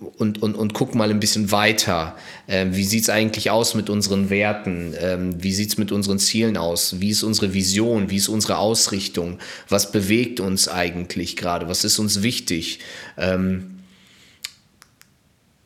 und, 0.00 0.42
und, 0.42 0.54
und 0.54 0.72
gucken 0.72 0.98
mal 0.98 1.10
ein 1.10 1.20
bisschen 1.20 1.52
weiter. 1.52 2.16
Ähm, 2.48 2.74
wie 2.74 2.84
sieht 2.84 3.02
es 3.02 3.10
eigentlich 3.10 3.50
aus 3.50 3.74
mit 3.74 3.90
unseren 3.90 4.30
Werten? 4.30 4.94
Ähm, 4.98 5.42
wie 5.42 5.52
sieht 5.52 5.68
es 5.70 5.78
mit 5.78 5.92
unseren 5.92 6.18
Zielen 6.18 6.56
aus? 6.56 7.00
Wie 7.00 7.10
ist 7.10 7.22
unsere 7.22 7.52
Vision? 7.52 8.10
Wie 8.10 8.16
ist 8.16 8.28
unsere 8.28 8.58
Ausrichtung? 8.58 9.38
Was 9.68 9.92
bewegt 9.92 10.40
uns 10.40 10.68
eigentlich 10.68 11.36
gerade? 11.36 11.68
Was 11.68 11.84
ist 11.84 11.98
uns 11.98 12.22
wichtig? 12.22 12.80
Ähm, 13.18 13.80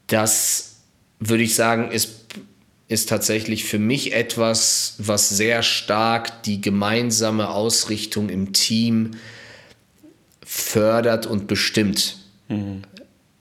das 0.08 0.76
würde 1.20 1.44
ich 1.44 1.54
sagen, 1.54 1.90
ist 1.90 2.24
ist 2.86 3.08
tatsächlich 3.08 3.64
für 3.64 3.78
mich 3.78 4.12
etwas, 4.12 4.96
was 4.98 5.30
sehr 5.30 5.62
stark 5.62 6.42
die 6.42 6.60
gemeinsame 6.60 7.48
Ausrichtung 7.48 8.28
im 8.28 8.52
Team 8.52 9.12
fördert 10.44 11.26
und 11.26 11.46
bestimmt. 11.46 12.18
Mhm. 12.48 12.82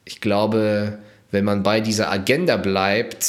Ich 0.06 0.22
glaube, 0.22 1.00
wenn 1.32 1.46
man 1.46 1.64
bei 1.64 1.82
dieser 1.82 2.12
Agenda 2.12 2.58
bleibt, 2.58 3.26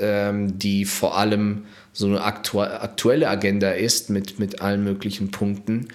ähm, 0.00 0.58
die 0.58 0.84
vor 0.84 1.16
allem 1.16 1.64
so 1.92 2.06
eine 2.06 2.22
aktu 2.22 2.60
aktuelle 2.60 3.28
Agenda 3.28 3.70
ist 3.70 4.10
mit, 4.10 4.38
mit 4.38 4.60
allen 4.62 4.84
möglichen 4.84 5.30
Punkten, 5.30 5.88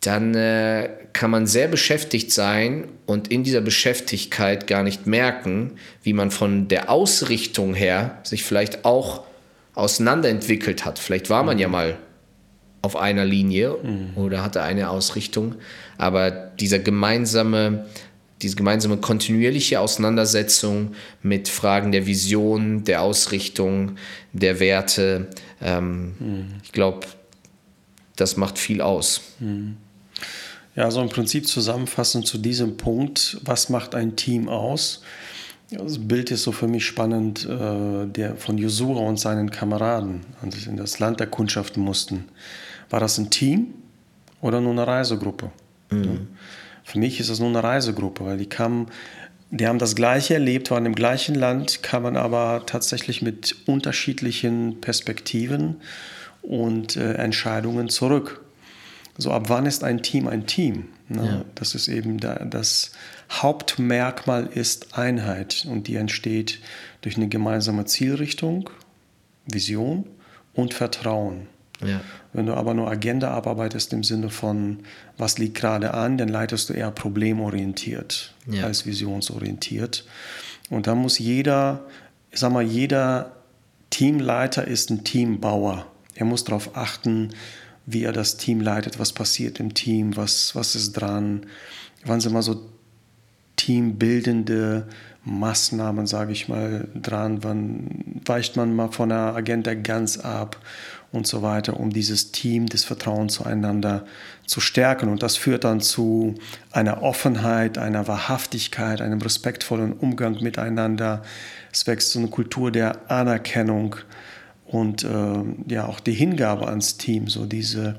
dann 0.00 0.34
äh, 0.34 0.90
kann 1.14 1.30
man 1.30 1.46
sehr 1.46 1.68
beschäftigt 1.68 2.32
sein 2.32 2.88
und 3.06 3.28
in 3.28 3.44
dieser 3.44 3.62
Beschäftigkeit 3.62 4.66
gar 4.66 4.82
nicht 4.82 5.06
merken, 5.06 5.72
wie 6.02 6.12
man 6.12 6.30
von 6.30 6.68
der 6.68 6.90
Ausrichtung 6.90 7.74
her 7.74 8.18
sich 8.22 8.44
vielleicht 8.44 8.84
auch 8.84 9.22
auseinanderentwickelt 9.74 10.84
hat. 10.84 10.98
Vielleicht 10.98 11.30
war 11.30 11.42
man 11.42 11.58
ja 11.58 11.68
mhm. 11.68 11.72
mal 11.72 11.98
auf 12.82 12.96
einer 12.96 13.24
Linie 13.24 13.76
mhm. 13.82 14.10
oder 14.16 14.42
hatte 14.42 14.62
eine 14.62 14.90
Ausrichtung, 14.90 15.54
aber 15.96 16.30
dieser 16.30 16.78
gemeinsame, 16.78 17.86
diese 18.42 18.56
gemeinsame 18.56 18.96
kontinuierliche 18.96 19.80
Auseinandersetzung 19.80 20.92
mit 21.22 21.48
Fragen 21.48 21.92
der 21.92 22.06
Vision, 22.06 22.84
der 22.84 23.02
Ausrichtung, 23.02 23.96
der 24.32 24.60
Werte, 24.60 25.28
ähm, 25.62 26.14
mhm. 26.18 26.46
ich 26.62 26.72
glaube, 26.72 27.06
das 28.16 28.36
macht 28.36 28.58
viel 28.58 28.80
aus. 28.80 29.20
Mhm. 29.40 29.76
Ja, 30.76 30.90
so 30.90 31.00
im 31.00 31.08
Prinzip 31.08 31.46
zusammenfassend 31.46 32.26
zu 32.26 32.38
diesem 32.38 32.76
Punkt, 32.76 33.38
was 33.44 33.68
macht 33.68 33.94
ein 33.94 34.16
Team 34.16 34.48
aus? 34.48 35.02
Das 35.70 35.98
Bild 35.98 36.30
ist 36.30 36.42
so 36.42 36.52
für 36.52 36.68
mich 36.68 36.84
spannend, 36.84 37.46
äh, 37.48 38.06
der 38.06 38.36
von 38.36 38.58
Josua 38.58 39.00
und 39.00 39.18
seinen 39.18 39.50
Kameraden, 39.50 40.20
als 40.42 40.56
sie 40.56 40.68
in 40.68 40.76
das 40.76 40.98
Land 40.98 41.20
der 41.20 41.28
Kundschaften 41.28 41.82
mussten. 41.82 42.24
War 42.90 43.00
das 43.00 43.18
ein 43.18 43.30
Team 43.30 43.68
oder 44.40 44.60
nur 44.60 44.72
eine 44.72 44.86
Reisegruppe? 44.86 45.50
Mhm. 45.90 46.28
Für 46.84 46.98
mich 46.98 47.18
ist 47.18 47.30
es 47.30 47.40
nur 47.40 47.48
eine 47.48 47.62
Reisegruppe, 47.62 48.24
weil 48.24 48.38
die 48.38 48.48
kamen, 48.48 48.86
die 49.50 49.66
haben 49.66 49.78
das 49.78 49.96
Gleiche 49.96 50.34
erlebt, 50.34 50.70
waren 50.70 50.86
im 50.86 50.94
gleichen 50.94 51.34
Land, 51.34 51.82
kamen 51.82 52.16
aber 52.16 52.62
tatsächlich 52.66 53.22
mit 53.22 53.56
unterschiedlichen 53.66 54.80
Perspektiven 54.80 55.80
und 56.42 56.96
äh, 56.96 57.14
Entscheidungen 57.14 57.88
zurück. 57.88 58.44
So, 59.16 59.30
ab 59.30 59.44
wann 59.48 59.66
ist 59.66 59.82
ein 59.82 60.02
Team 60.02 60.28
ein 60.28 60.46
Team? 60.46 60.86
Ne? 61.08 61.26
Ja. 61.26 61.44
Das 61.54 61.74
ist 61.74 61.88
eben 61.88 62.18
da, 62.18 62.34
das 62.44 62.92
Hauptmerkmal 63.30 64.46
ist 64.46 64.98
Einheit 64.98 65.66
und 65.68 65.88
die 65.88 65.96
entsteht 65.96 66.60
durch 67.00 67.16
eine 67.16 67.28
gemeinsame 67.28 67.84
Zielrichtung, 67.86 68.70
Vision 69.46 70.06
und 70.52 70.74
Vertrauen. 70.74 71.46
Ja. 71.86 72.00
Wenn 72.32 72.46
du 72.46 72.54
aber 72.54 72.74
nur 72.74 72.90
Agenda 72.90 73.30
abarbeitest 73.30 73.92
im 73.92 74.02
Sinne 74.02 74.30
von, 74.30 74.80
was 75.16 75.38
liegt 75.38 75.56
gerade 75.56 75.94
an, 75.94 76.18
dann 76.18 76.28
leitest 76.28 76.68
du 76.68 76.72
eher 76.72 76.90
problemorientiert 76.90 78.34
ja. 78.46 78.64
als 78.64 78.86
visionsorientiert. 78.86 80.04
Und 80.70 80.86
da 80.86 80.94
muss 80.94 81.18
jeder, 81.18 81.84
ich 82.30 82.40
sag 82.40 82.52
mal, 82.52 82.62
jeder 82.62 83.32
Teamleiter 83.90 84.66
ist 84.66 84.90
ein 84.90 85.04
Teambauer. 85.04 85.86
Er 86.14 86.26
muss 86.26 86.44
darauf 86.44 86.76
achten, 86.76 87.30
wie 87.86 88.04
er 88.04 88.12
das 88.12 88.36
Team 88.36 88.60
leitet, 88.60 88.98
was 88.98 89.12
passiert 89.12 89.60
im 89.60 89.74
Team, 89.74 90.16
was, 90.16 90.54
was 90.54 90.74
ist 90.74 90.92
dran. 90.92 91.46
Wann 92.04 92.20
sind 92.20 92.32
mal 92.32 92.42
so 92.42 92.62
teambildende 93.56 94.88
Maßnahmen, 95.24 96.06
sage 96.06 96.32
ich 96.32 96.48
mal, 96.48 96.88
dran? 96.94 97.42
Wann 97.42 98.20
weicht 98.24 98.56
man 98.56 98.74
mal 98.74 98.90
von 98.90 99.10
der 99.10 99.34
Agenda 99.34 99.74
ganz 99.74 100.18
ab 100.18 100.58
und 101.14 101.26
so 101.26 101.42
weiter, 101.42 101.78
um 101.78 101.90
dieses 101.90 102.32
Team, 102.32 102.66
das 102.66 102.84
Vertrauen 102.84 103.28
zueinander 103.28 104.04
zu 104.46 104.60
stärken. 104.60 105.08
Und 105.08 105.22
das 105.22 105.36
führt 105.36 105.64
dann 105.64 105.80
zu 105.80 106.34
einer 106.72 107.02
Offenheit, 107.02 107.78
einer 107.78 108.08
Wahrhaftigkeit, 108.08 109.00
einem 109.00 109.22
respektvollen 109.22 109.92
Umgang 109.92 110.42
miteinander. 110.42 111.22
Es 111.72 111.86
wächst 111.86 112.10
so 112.10 112.18
eine 112.18 112.28
Kultur 112.28 112.72
der 112.72 113.10
Anerkennung 113.10 113.96
und 114.66 115.04
äh, 115.04 115.44
ja 115.68 115.86
auch 115.86 116.00
die 116.00 116.14
Hingabe 116.14 116.66
ans 116.66 116.96
Team, 116.96 117.28
so 117.28 117.46
diese 117.46 117.94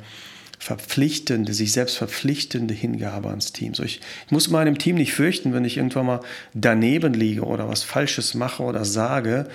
verpflichtende, 0.60 1.54
sich 1.54 1.72
selbst 1.72 1.96
verpflichtende 1.98 2.74
Hingabe 2.74 3.30
ans 3.30 3.54
Team. 3.54 3.76
So 3.76 3.84
ich, 3.84 4.02
ich 4.26 4.32
muss 4.32 4.50
meinem 4.50 4.78
Team 4.78 4.96
nicht 4.96 5.14
fürchten, 5.14 5.54
wenn 5.54 5.64
ich 5.64 5.78
irgendwann 5.78 6.06
mal 6.06 6.20
daneben 6.54 7.14
liege 7.14 7.44
oder 7.44 7.70
was 7.70 7.84
Falsches 7.84 8.34
mache 8.34 8.64
oder 8.64 8.84
sage, 8.84 9.48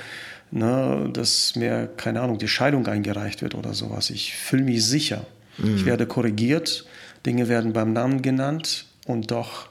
ne, 0.51 1.09
dass 1.13 1.57
mir, 1.57 1.89
keine 1.97 2.21
Ahnung, 2.21 2.39
die 2.39 2.49
Scheidung 2.49 2.87
eingereicht 2.87 3.43
wird 3.43 3.55
oder 3.55 3.75
sowas. 3.75 4.11
Ich 4.11 4.35
fühle 4.35 4.63
mich 4.63 4.85
sicher. 4.85 5.27
Mhm. 5.59 5.77
Ich 5.77 5.85
werde 5.85 6.07
korrigiert, 6.07 6.87
Dinge 7.27 7.49
werden 7.49 7.73
beim 7.73 7.93
Namen 7.93 8.23
genannt 8.23 8.87
und 9.07 9.31
doch 9.31 9.69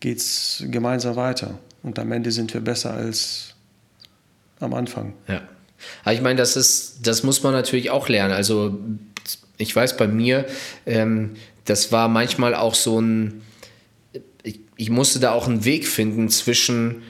geht 0.00 0.18
es 0.18 0.64
gemeinsam 0.68 1.16
weiter. 1.16 1.58
Und 1.82 1.98
am 1.98 2.12
Ende 2.12 2.30
sind 2.30 2.52
wir 2.54 2.60
besser 2.60 2.94
als 2.94 3.54
am 4.60 4.74
Anfang. 4.74 5.14
Ja. 5.28 5.42
Aber 6.04 6.14
ich 6.14 6.22
meine, 6.22 6.36
das 6.36 6.56
ist, 6.56 7.06
das 7.06 7.22
muss 7.22 7.42
man 7.42 7.52
natürlich 7.52 7.90
auch 7.90 8.08
lernen. 8.08 8.32
Also 8.32 8.78
ich 9.58 9.74
weiß 9.74 9.96
bei 9.96 10.06
mir, 10.06 10.46
ähm, 10.86 11.36
das 11.64 11.92
war 11.92 12.08
manchmal 12.08 12.54
auch 12.54 12.74
so 12.74 13.00
ein, 13.00 13.42
ich, 14.42 14.60
ich, 14.76 14.90
musste 14.90 15.20
da 15.20 15.32
auch 15.32 15.48
einen 15.48 15.64
Weg 15.64 15.86
finden 15.86 16.28
zwischen, 16.28 17.02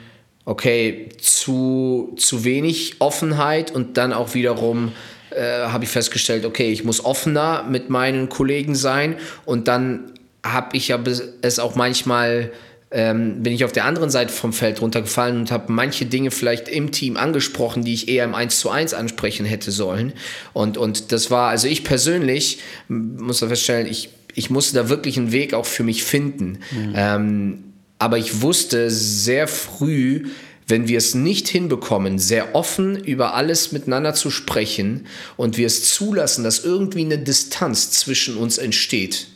okay, 0.47 1.09
zu, 1.19 2.15
zu 2.15 2.45
wenig 2.45 2.95
Offenheit 2.99 3.69
und 3.69 3.97
dann 3.97 4.13
auch 4.13 4.33
wiederum 4.33 4.93
äh, 5.31 5.43
habe 5.43 5.83
ich 5.83 5.89
festgestellt, 5.89 6.45
okay, 6.45 6.71
ich 6.71 6.85
muss 6.85 7.03
offener 7.03 7.63
mit 7.69 7.89
meinen 7.89 8.29
Kollegen 8.29 8.73
sein 8.73 9.17
und 9.43 9.67
dann 9.67 10.13
habe 10.45 10.77
ich 10.77 10.87
ja 10.87 10.99
es 11.41 11.59
auch 11.59 11.75
manchmal 11.75 12.51
ähm, 12.91 13.43
bin 13.43 13.51
ich 13.51 13.65
auf 13.65 13.73
der 13.73 13.83
anderen 13.83 14.09
Seite 14.09 14.31
vom 14.31 14.53
Feld 14.53 14.81
runtergefallen 14.81 15.37
und 15.37 15.51
habe 15.51 15.69
manche 15.73 16.05
Dinge 16.05 16.31
vielleicht 16.31 16.69
im 16.69 16.93
Team 16.93 17.17
angesprochen, 17.17 17.83
die 17.83 17.93
ich 17.93 18.07
eher 18.07 18.23
im 18.23 18.33
1 18.33 18.61
zu 18.61 18.69
1 18.69 18.93
ansprechen 18.93 19.45
hätte 19.45 19.71
sollen. 19.71 20.13
Und, 20.53 20.77
und 20.77 21.11
das 21.11 21.29
war, 21.29 21.49
also 21.49 21.67
ich 21.67 21.83
persönlich 21.83 22.59
muss 22.87 23.41
da 23.41 23.49
feststellen, 23.49 23.87
ich, 23.87 24.11
ich 24.35 24.49
musste 24.49 24.75
da 24.77 24.87
wirklich 24.87 25.17
einen 25.17 25.33
Weg 25.33 25.53
auch 25.53 25.65
für 25.65 25.83
mich 25.83 26.05
finden. 26.05 26.59
Mhm. 26.71 26.93
Ähm, 26.95 27.63
aber 27.99 28.17
ich 28.17 28.41
wusste 28.41 28.89
sehr 28.89 29.47
früh, 29.47 30.27
wenn 30.67 30.87
wir 30.87 30.97
es 30.97 31.15
nicht 31.15 31.47
hinbekommen, 31.47 32.19
sehr 32.19 32.53
offen 32.53 33.01
über 33.01 33.33
alles 33.35 33.71
miteinander 33.71 34.13
zu 34.13 34.29
sprechen 34.29 35.07
und 35.37 35.57
wir 35.57 35.65
es 35.65 35.93
zulassen, 35.93 36.43
dass 36.43 36.63
irgendwie 36.63 37.05
eine 37.05 37.17
Distanz 37.17 37.91
zwischen 37.91 38.35
uns 38.35 38.57
entsteht, 38.57 39.27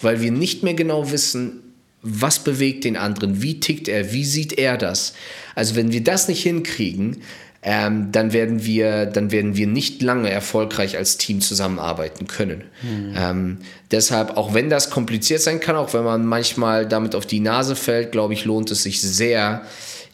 weil 0.00 0.22
wir 0.22 0.30
nicht 0.30 0.62
mehr 0.62 0.74
genau 0.74 1.10
wissen, 1.12 1.60
was 2.00 2.38
bewegt 2.38 2.84
den 2.84 2.96
anderen, 2.96 3.42
wie 3.42 3.60
tickt 3.60 3.88
er, 3.88 4.12
wie 4.12 4.24
sieht 4.24 4.54
er 4.54 4.78
das. 4.78 5.14
Also 5.54 5.76
wenn 5.76 5.92
wir 5.92 6.02
das 6.02 6.28
nicht 6.28 6.42
hinkriegen, 6.42 7.22
ähm, 7.62 8.12
dann, 8.12 8.32
werden 8.32 8.64
wir, 8.64 9.06
dann 9.06 9.32
werden 9.32 9.56
wir 9.56 9.66
nicht 9.66 10.00
lange 10.00 10.30
erfolgreich 10.30 10.96
als 10.96 11.16
Team 11.16 11.40
zusammenarbeiten 11.40 12.26
können. 12.26 12.64
Mhm. 12.82 13.14
Ähm, 13.16 13.58
deshalb, 13.90 14.36
auch 14.36 14.54
wenn 14.54 14.70
das 14.70 14.90
kompliziert 14.90 15.40
sein 15.40 15.58
kann, 15.58 15.76
auch 15.76 15.92
wenn 15.92 16.04
man 16.04 16.24
manchmal 16.24 16.86
damit 16.86 17.14
auf 17.14 17.26
die 17.26 17.40
Nase 17.40 17.74
fällt, 17.74 18.12
glaube 18.12 18.34
ich, 18.34 18.44
lohnt 18.44 18.70
es 18.70 18.84
sich 18.84 19.00
sehr, 19.00 19.62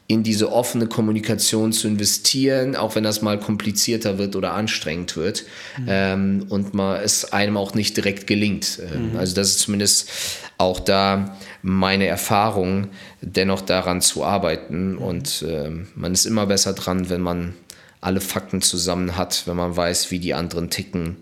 in 0.07 0.23
diese 0.23 0.53
offene 0.53 0.87
Kommunikation 0.87 1.73
zu 1.73 1.89
investieren, 1.89 2.77
auch 2.77 2.95
wenn 2.95 3.05
das 3.05 3.23
mal 3.23 3.39
komplizierter 3.41 4.19
wird 4.19 4.37
oder 4.37 4.53
anstrengend 4.53 5.17
wird 5.17 5.45
mhm. 5.79 5.87
ähm, 5.89 6.47
und 6.51 6.75
mal 6.75 7.01
es 7.03 7.33
einem 7.33 7.57
auch 7.57 7.75
nicht 7.75 7.97
direkt 7.97 8.27
gelingt. 8.27 8.81
Ähm, 8.83 9.13
mhm. 9.13 9.17
Also 9.17 9.35
das 9.35 9.51
ist 9.51 9.61
zumindest 9.61 10.11
auch 10.59 10.79
da 10.79 11.37
meine 11.63 12.07
Erfahrung, 12.07 12.89
dennoch 13.23 13.63
daran 13.63 14.03
zu 14.03 14.25
arbeiten 14.25 14.93
mhm. 14.93 14.99
und 14.99 15.43
äh, 15.43 15.71
man 15.95 16.13
ist 16.13 16.27
immer 16.27 16.47
besser 16.47 16.75
dran, 16.75 17.09
wenn 17.09 17.23
man 17.23 17.55
alle 18.03 18.21
Fakten 18.21 18.61
zusammen 18.61 19.17
hat, 19.17 19.45
wenn 19.47 19.57
man 19.57 19.75
weiß, 19.75 20.11
wie 20.11 20.19
die 20.19 20.35
anderen 20.35 20.69
ticken. 20.69 21.17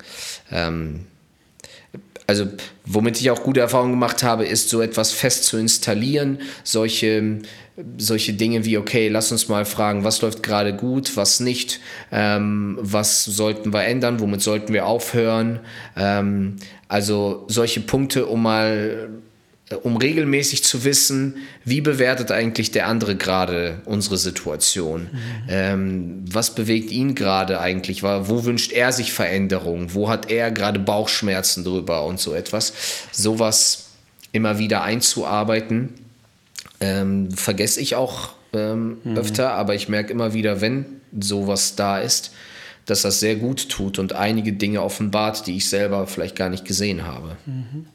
Ähm, 0.50 1.06
also 2.26 2.46
womit 2.84 3.20
ich 3.20 3.30
auch 3.30 3.42
gute 3.42 3.60
Erfahrungen 3.60 3.92
gemacht 3.92 4.22
habe, 4.22 4.44
ist 4.44 4.68
so 4.68 4.80
etwas 4.80 5.12
fest 5.12 5.44
zu 5.44 5.58
installieren, 5.58 6.40
solche, 6.64 7.40
solche 7.98 8.32
Dinge 8.34 8.64
wie, 8.64 8.78
okay, 8.78 9.08
lass 9.08 9.32
uns 9.32 9.48
mal 9.48 9.64
fragen, 9.64 10.04
was 10.04 10.22
läuft 10.22 10.42
gerade 10.42 10.74
gut, 10.74 11.16
was 11.16 11.40
nicht, 11.40 11.80
ähm, 12.10 12.78
was 12.80 13.24
sollten 13.24 13.72
wir 13.72 13.84
ändern, 13.84 14.20
womit 14.20 14.42
sollten 14.42 14.72
wir 14.72 14.86
aufhören. 14.86 15.60
Ähm, 15.96 16.56
also 16.88 17.44
solche 17.48 17.80
Punkte, 17.80 18.26
um 18.26 18.42
mal 18.42 19.08
äh, 19.72 19.74
um 19.76 19.96
regelmäßig 19.96 20.64
zu 20.64 20.84
wissen, 20.84 21.36
wie 21.64 21.80
bewertet 21.80 22.30
eigentlich 22.30 22.70
der 22.70 22.86
andere 22.86 23.16
gerade 23.16 23.80
unsere 23.84 24.16
Situation? 24.16 25.08
Mhm. 25.12 25.18
Ähm, 25.48 26.24
was 26.30 26.54
bewegt 26.54 26.90
ihn 26.90 27.14
gerade 27.14 27.60
eigentlich? 27.60 28.02
Wo 28.02 28.44
wünscht 28.44 28.72
er 28.72 28.92
sich 28.92 29.12
Veränderung? 29.12 29.94
Wo 29.94 30.08
hat 30.08 30.30
er 30.30 30.50
gerade 30.50 30.78
Bauchschmerzen 30.78 31.64
drüber 31.64 32.04
und 32.04 32.20
so 32.20 32.34
etwas? 32.34 32.72
Sowas 33.12 33.90
immer 34.32 34.58
wieder 34.58 34.82
einzuarbeiten, 34.82 35.90
ähm, 36.82 37.30
vergesse 37.30 37.80
ich 37.80 37.94
auch 37.94 38.30
ähm, 38.52 38.98
mhm. 39.04 39.16
öfter, 39.16 39.52
aber 39.52 39.74
ich 39.74 39.88
merke 39.88 40.12
immer 40.12 40.34
wieder, 40.34 40.60
wenn 40.60 40.84
sowas 41.18 41.76
da 41.76 41.98
ist, 41.98 42.32
dass 42.86 43.02
das 43.02 43.20
sehr 43.20 43.36
gut 43.36 43.68
tut 43.68 43.98
und 43.98 44.12
einige 44.12 44.52
Dinge 44.52 44.82
offenbart, 44.82 45.46
die 45.46 45.56
ich 45.56 45.68
selber 45.68 46.06
vielleicht 46.06 46.36
gar 46.36 46.50
nicht 46.50 46.64
gesehen 46.64 47.06
habe. 47.06 47.36
Mhm. 47.46 47.86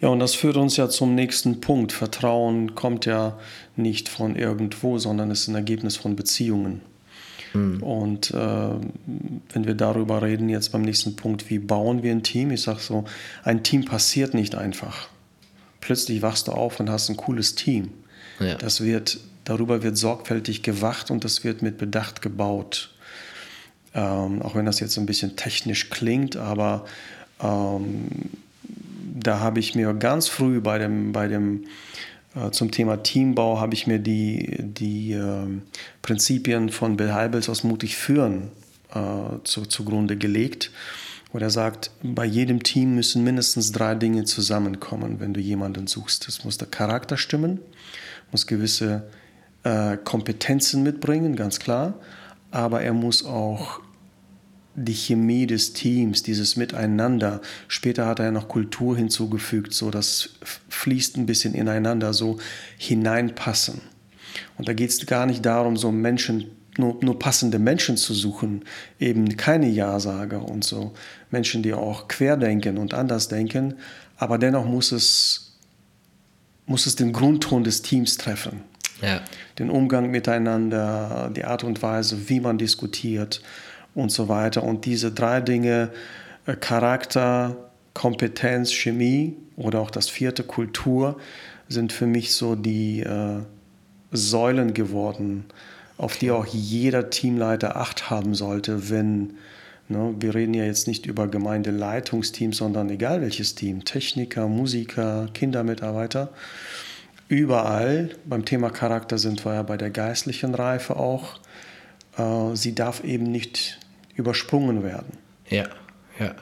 Ja, 0.00 0.08
und 0.08 0.20
das 0.20 0.34
führt 0.34 0.56
uns 0.56 0.76
ja 0.76 0.88
zum 0.88 1.14
nächsten 1.14 1.60
Punkt. 1.60 1.92
Vertrauen 1.92 2.74
kommt 2.74 3.04
ja 3.04 3.36
nicht 3.76 4.08
von 4.08 4.36
irgendwo, 4.36 4.98
sondern 4.98 5.30
ist 5.30 5.48
ein 5.48 5.54
Ergebnis 5.56 5.96
von 5.96 6.16
Beziehungen. 6.16 6.80
Mhm. 7.52 7.82
Und 7.82 8.30
äh, 8.30 8.34
wenn 9.52 9.66
wir 9.66 9.74
darüber 9.74 10.22
reden, 10.22 10.48
jetzt 10.48 10.72
beim 10.72 10.82
nächsten 10.82 11.16
Punkt, 11.16 11.50
wie 11.50 11.58
bauen 11.58 12.02
wir 12.02 12.12
ein 12.12 12.22
Team? 12.22 12.52
Ich 12.52 12.62
sage 12.62 12.80
so, 12.80 13.04
ein 13.42 13.62
Team 13.62 13.84
passiert 13.84 14.34
nicht 14.34 14.54
einfach. 14.54 15.08
Plötzlich 15.88 16.20
wachst 16.20 16.48
du 16.48 16.52
auf 16.52 16.80
und 16.80 16.90
hast 16.90 17.08
ein 17.08 17.16
cooles 17.16 17.54
Team. 17.54 17.88
Ja. 18.40 18.56
Das 18.56 18.82
wird, 18.82 19.20
darüber 19.44 19.82
wird 19.82 19.96
sorgfältig 19.96 20.62
gewacht 20.62 21.10
und 21.10 21.24
das 21.24 21.44
wird 21.44 21.62
mit 21.62 21.78
Bedacht 21.78 22.20
gebaut. 22.20 22.94
Ähm, 23.94 24.42
auch 24.42 24.54
wenn 24.54 24.66
das 24.66 24.80
jetzt 24.80 24.98
ein 24.98 25.06
bisschen 25.06 25.36
technisch 25.36 25.88
klingt, 25.88 26.36
aber 26.36 26.84
ähm, 27.42 28.06
da 29.18 29.40
habe 29.40 29.60
ich 29.60 29.74
mir 29.74 29.94
ganz 29.94 30.28
früh 30.28 30.60
bei 30.60 30.76
dem, 30.76 31.12
bei 31.12 31.26
dem 31.26 31.64
äh, 32.36 32.50
zum 32.50 32.70
Thema 32.70 33.02
Teambau 33.02 33.58
habe 33.58 33.72
ich 33.72 33.86
mir 33.86 33.98
die, 33.98 34.56
die 34.58 35.12
äh, 35.12 35.46
Prinzipien 36.02 36.68
von 36.68 36.98
Bill 36.98 37.14
Heibels 37.14 37.48
aus 37.48 37.64
Mutig 37.64 37.96
führen 37.96 38.50
äh, 38.94 39.42
zu, 39.44 39.64
zugrunde 39.64 40.18
gelegt. 40.18 40.70
Wo 41.32 41.38
er 41.38 41.50
sagt, 41.50 41.90
bei 42.02 42.24
jedem 42.24 42.62
Team 42.62 42.94
müssen 42.94 43.22
mindestens 43.22 43.72
drei 43.72 43.94
Dinge 43.94 44.24
zusammenkommen, 44.24 45.20
wenn 45.20 45.34
du 45.34 45.40
jemanden 45.40 45.86
suchst. 45.86 46.26
Es 46.26 46.44
muss 46.44 46.56
der 46.56 46.68
Charakter 46.68 47.16
stimmen, 47.16 47.60
muss 48.32 48.46
gewisse 48.46 49.08
äh, 49.62 49.98
Kompetenzen 49.98 50.82
mitbringen, 50.82 51.36
ganz 51.36 51.58
klar, 51.58 51.94
aber 52.50 52.80
er 52.80 52.94
muss 52.94 53.24
auch 53.24 53.80
die 54.74 54.94
Chemie 54.94 55.46
des 55.46 55.72
Teams, 55.72 56.22
dieses 56.22 56.56
Miteinander. 56.56 57.40
Später 57.66 58.06
hat 58.06 58.20
er 58.20 58.30
noch 58.30 58.48
Kultur 58.48 58.96
hinzugefügt, 58.96 59.74
so 59.74 59.90
das 59.90 60.30
fließt 60.68 61.16
ein 61.16 61.26
bisschen 61.26 61.54
ineinander, 61.54 62.12
so 62.14 62.38
hineinpassen. 62.76 63.80
Und 64.56 64.68
da 64.68 64.72
geht 64.72 64.90
es 64.90 65.04
gar 65.06 65.26
nicht 65.26 65.44
darum, 65.44 65.76
so 65.76 65.90
Menschen, 65.90 66.50
nur, 66.78 66.96
nur 67.00 67.18
passende 67.18 67.58
Menschen 67.58 67.96
zu 67.96 68.14
suchen, 68.14 68.64
eben 68.98 69.36
keine 69.36 69.68
Ja-Sager 69.68 70.48
und 70.48 70.64
so 70.64 70.92
Menschen, 71.30 71.62
die 71.62 71.74
auch 71.74 72.08
querdenken 72.08 72.78
und 72.78 72.94
anders 72.94 73.28
denken, 73.28 73.74
aber 74.16 74.38
dennoch 74.38 74.64
muss 74.64 74.92
es, 74.92 75.56
muss 76.66 76.86
es 76.86 76.96
den 76.96 77.12
Grundton 77.12 77.64
des 77.64 77.82
Teams 77.82 78.16
treffen. 78.16 78.62
Ja. 79.02 79.20
Den 79.58 79.70
Umgang 79.70 80.10
miteinander, 80.10 81.30
die 81.34 81.44
Art 81.44 81.62
und 81.62 81.82
Weise, 81.82 82.28
wie 82.28 82.40
man 82.40 82.58
diskutiert, 82.58 83.42
und 83.94 84.12
so 84.12 84.28
weiter. 84.28 84.62
Und 84.62 84.86
diese 84.86 85.10
drei 85.12 85.40
Dinge, 85.40 85.90
äh, 86.46 86.54
Charakter, 86.54 87.56
Kompetenz, 87.94 88.72
Chemie 88.72 89.36
oder 89.56 89.80
auch 89.80 89.90
das 89.90 90.08
vierte, 90.08 90.44
Kultur, 90.44 91.18
sind 91.68 91.92
für 91.92 92.06
mich 92.06 92.32
so 92.32 92.54
die 92.54 93.00
äh, 93.00 93.40
Säulen 94.12 94.72
geworden, 94.72 95.44
auf 95.98 96.16
die 96.16 96.30
auch 96.30 96.46
jeder 96.46 97.10
Teamleiter 97.10 97.76
Acht 97.76 98.08
haben 98.08 98.34
sollte, 98.34 98.88
wenn, 98.88 99.34
ne, 99.88 100.14
wir 100.18 100.34
reden 100.34 100.54
ja 100.54 100.64
jetzt 100.64 100.86
nicht 100.86 101.06
über 101.06 101.26
Gemeindeleitungsteams, 101.26 102.56
sondern 102.56 102.88
egal 102.88 103.20
welches 103.20 103.56
Team, 103.56 103.84
Techniker, 103.84 104.46
Musiker, 104.46 105.28
Kindermitarbeiter, 105.34 106.30
überall, 107.28 108.10
beim 108.24 108.44
Thema 108.44 108.70
Charakter 108.70 109.18
sind 109.18 109.44
wir 109.44 109.54
ja 109.54 109.62
bei 109.64 109.76
der 109.76 109.90
geistlichen 109.90 110.54
Reife 110.54 110.96
auch, 110.96 111.40
äh, 112.16 112.54
sie 112.54 112.74
darf 112.76 113.02
eben 113.02 113.24
nicht 113.24 113.80
übersprungen 114.14 114.84
werden. 114.84 115.18
Ja, 115.50 115.66
ja. 116.18 116.34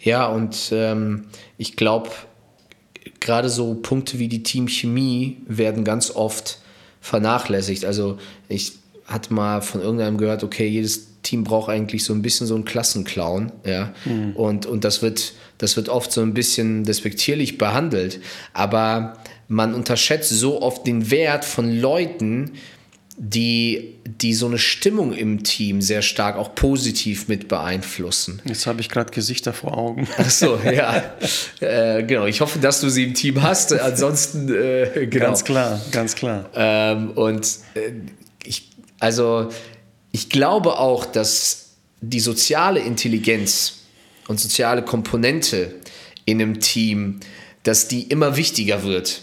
Ja, 0.00 0.26
und 0.26 0.70
ähm, 0.72 1.26
ich 1.56 1.76
glaube, 1.76 2.10
gerade 3.20 3.48
so 3.48 3.74
Punkte 3.76 4.18
wie 4.18 4.28
die 4.28 4.42
Teamchemie 4.42 5.38
werden 5.46 5.84
ganz 5.84 6.10
oft 6.10 6.61
vernachlässigt. 7.02 7.84
Also 7.84 8.18
ich 8.48 8.72
hatte 9.06 9.34
mal 9.34 9.60
von 9.60 9.82
irgendeinem 9.82 10.16
gehört, 10.16 10.42
okay, 10.42 10.66
jedes 10.66 11.20
Team 11.22 11.44
braucht 11.44 11.68
eigentlich 11.68 12.04
so 12.04 12.14
ein 12.14 12.22
bisschen 12.22 12.46
so 12.46 12.54
einen 12.54 12.64
Klassenclown, 12.64 13.52
ja. 13.66 13.92
Mhm. 14.04 14.32
Und, 14.34 14.66
und 14.66 14.84
das 14.84 15.02
wird, 15.02 15.34
das 15.58 15.76
wird 15.76 15.88
oft 15.88 16.10
so 16.12 16.22
ein 16.22 16.32
bisschen 16.32 16.84
despektierlich 16.84 17.58
behandelt. 17.58 18.20
Aber 18.54 19.18
man 19.48 19.74
unterschätzt 19.74 20.30
so 20.30 20.62
oft 20.62 20.86
den 20.86 21.10
Wert 21.10 21.44
von 21.44 21.70
Leuten, 21.70 22.52
die, 23.24 23.94
die 24.04 24.34
so 24.34 24.46
eine 24.46 24.58
Stimmung 24.58 25.12
im 25.12 25.44
Team 25.44 25.80
sehr 25.80 26.02
stark 26.02 26.36
auch 26.36 26.56
positiv 26.56 27.28
mit 27.28 27.46
beeinflussen. 27.46 28.42
Jetzt 28.44 28.66
habe 28.66 28.80
ich 28.80 28.88
gerade 28.88 29.12
Gesichter 29.12 29.52
vor 29.52 29.78
Augen. 29.78 30.08
Ach 30.18 30.28
so, 30.28 30.58
ja. 30.64 31.04
äh, 31.60 32.02
genau, 32.02 32.26
ich 32.26 32.40
hoffe, 32.40 32.58
dass 32.58 32.80
du 32.80 32.88
sie 32.88 33.04
im 33.04 33.14
Team 33.14 33.40
hast. 33.40 33.72
Ansonsten, 33.80 34.52
äh, 34.52 35.06
genau. 35.06 35.26
Ganz 35.26 35.44
klar, 35.44 35.80
ganz 35.92 36.16
klar. 36.16 36.50
Ähm, 36.56 37.12
und 37.12 37.46
äh, 37.74 37.92
ich, 38.44 38.70
also, 38.98 39.50
ich 40.10 40.28
glaube 40.28 40.80
auch, 40.80 41.06
dass 41.06 41.76
die 42.00 42.18
soziale 42.18 42.80
Intelligenz 42.80 43.84
und 44.26 44.40
soziale 44.40 44.82
Komponente 44.82 45.76
in 46.24 46.42
einem 46.42 46.58
Team, 46.58 47.20
dass 47.62 47.86
die 47.86 48.02
immer 48.02 48.36
wichtiger 48.36 48.82
wird 48.82 49.22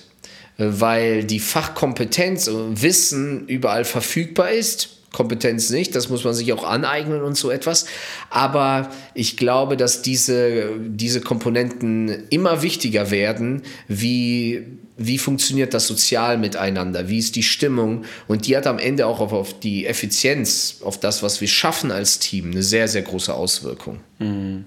weil 0.60 1.24
die 1.24 1.40
Fachkompetenz 1.40 2.48
und 2.50 2.82
Wissen 2.82 3.48
überall 3.48 3.86
verfügbar 3.86 4.52
ist. 4.52 4.90
Kompetenz 5.12 5.72
nicht, 5.72 5.96
das 5.96 6.10
muss 6.10 6.24
man 6.24 6.36
sich 6.36 6.54
auch 6.54 6.64
aneignen 6.64 7.24
und 7.24 7.36
so 7.36 7.50
etwas. 7.50 7.86
Aber 8.30 8.92
ich 9.16 9.38
glaube, 9.38 9.76
dass 9.76 10.04
diese, 10.04 10.70
diese 10.80 11.22
Komponenten 11.22 12.28
immer 12.30 12.62
wichtiger 12.62 13.10
werden, 13.10 13.64
wie, 13.88 14.68
wie 14.98 15.18
funktioniert 15.18 15.74
das 15.74 15.88
sozial 15.88 16.38
miteinander, 16.38 17.10
wie 17.10 17.18
ist 17.18 17.36
die 17.36 17.44
Stimmung 17.44 18.04
und 18.28 18.46
die 18.46 18.56
hat 18.56 18.68
am 18.68 18.78
Ende 18.78 19.08
auch 19.08 19.20
auf, 19.20 19.34
auf 19.34 19.60
die 19.60 19.88
Effizienz, 19.88 20.82
auf 20.84 21.00
das, 21.00 21.24
was 21.24 21.42
wir 21.42 21.48
schaffen 21.48 21.92
als 21.92 22.20
Team, 22.20 22.52
eine 22.52 22.62
sehr, 22.62 22.88
sehr 22.88 23.02
große 23.02 23.34
Auswirkung. 23.34 24.02
Mhm. 24.20 24.66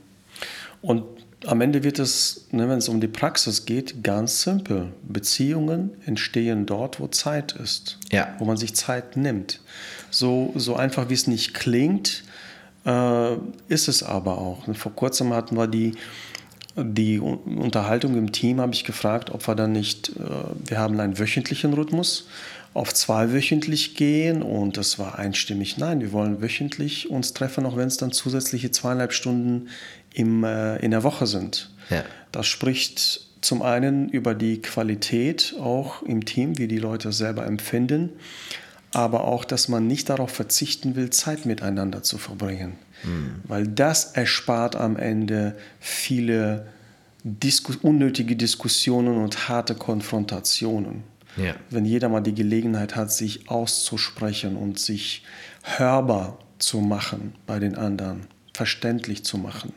Und 0.80 1.04
am 1.46 1.60
Ende 1.60 1.82
wird 1.82 1.98
es, 1.98 2.46
ne, 2.50 2.68
wenn 2.68 2.78
es 2.78 2.88
um 2.88 3.00
die 3.00 3.08
Praxis 3.08 3.64
geht, 3.64 4.02
ganz 4.02 4.42
simpel. 4.42 4.92
Beziehungen 5.02 5.90
entstehen 6.06 6.66
dort, 6.66 7.00
wo 7.00 7.08
Zeit 7.08 7.52
ist, 7.52 7.98
ja. 8.10 8.34
wo 8.38 8.44
man 8.44 8.56
sich 8.56 8.74
Zeit 8.74 9.16
nimmt. 9.16 9.60
So, 10.10 10.52
so 10.56 10.76
einfach 10.76 11.08
wie 11.08 11.14
es 11.14 11.26
nicht 11.26 11.54
klingt, 11.54 12.24
äh, 12.84 13.34
ist 13.68 13.88
es 13.88 14.02
aber 14.02 14.38
auch. 14.38 14.74
Vor 14.74 14.94
kurzem 14.94 15.32
hatten 15.32 15.56
wir 15.56 15.66
die, 15.66 15.94
die 16.76 17.18
Unterhaltung 17.18 18.16
im 18.16 18.32
Team, 18.32 18.60
habe 18.60 18.74
ich 18.74 18.84
gefragt, 18.84 19.30
ob 19.30 19.46
wir 19.46 19.54
dann 19.54 19.72
nicht, 19.72 20.10
äh, 20.10 20.22
wir 20.66 20.78
haben 20.78 20.98
einen 20.98 21.18
wöchentlichen 21.18 21.74
Rhythmus, 21.74 22.26
auf 22.74 22.94
zweiwöchentlich 22.94 23.96
gehen 23.96 24.42
und 24.42 24.78
es 24.78 24.98
war 24.98 25.18
einstimmig, 25.18 25.76
nein, 25.76 26.00
wir 26.00 26.12
wollen 26.12 26.40
wöchentlich 26.40 27.10
uns 27.10 27.34
treffen, 27.34 27.66
auch 27.66 27.76
wenn 27.76 27.88
es 27.88 27.98
dann 27.98 28.12
zusätzliche 28.12 28.70
zweieinhalb 28.70 29.12
Stunden 29.12 29.68
im, 30.14 30.44
äh, 30.44 30.76
in 30.78 30.90
der 30.90 31.02
Woche 31.02 31.26
sind. 31.26 31.70
Ja. 31.90 32.04
Das 32.30 32.46
spricht 32.46 33.26
zum 33.42 33.60
einen 33.60 34.08
über 34.08 34.34
die 34.34 34.62
Qualität 34.62 35.54
auch 35.60 36.02
im 36.02 36.24
Team, 36.24 36.58
wie 36.58 36.68
die 36.68 36.78
Leute 36.78 37.12
selber 37.12 37.44
empfinden, 37.44 38.10
aber 38.92 39.24
auch, 39.24 39.44
dass 39.44 39.68
man 39.68 39.86
nicht 39.86 40.08
darauf 40.08 40.30
verzichten 40.30 40.96
will, 40.96 41.10
Zeit 41.10 41.44
miteinander 41.44 42.02
zu 42.02 42.18
verbringen. 42.18 42.74
Mhm. 43.04 43.34
Weil 43.44 43.66
das 43.66 44.12
erspart 44.12 44.76
am 44.76 44.96
Ende 44.96 45.56
viele 45.80 46.66
Disku 47.24 47.72
unnötige 47.82 48.36
Diskussionen 48.36 49.16
und 49.16 49.48
harte 49.48 49.74
Konfrontationen. 49.74 51.04
Ja. 51.36 51.54
Wenn 51.70 51.84
jeder 51.84 52.08
mal 52.08 52.20
die 52.20 52.34
Gelegenheit 52.34 52.96
hat, 52.96 53.12
sich 53.12 53.48
auszusprechen 53.48 54.56
und 54.56 54.78
sich 54.78 55.24
hörbar 55.62 56.38
zu 56.58 56.80
machen 56.80 57.34
bei 57.46 57.58
den 57.58 57.76
anderen, 57.76 58.26
verständlich 58.54 59.24
zu 59.24 59.38
machen. 59.38 59.72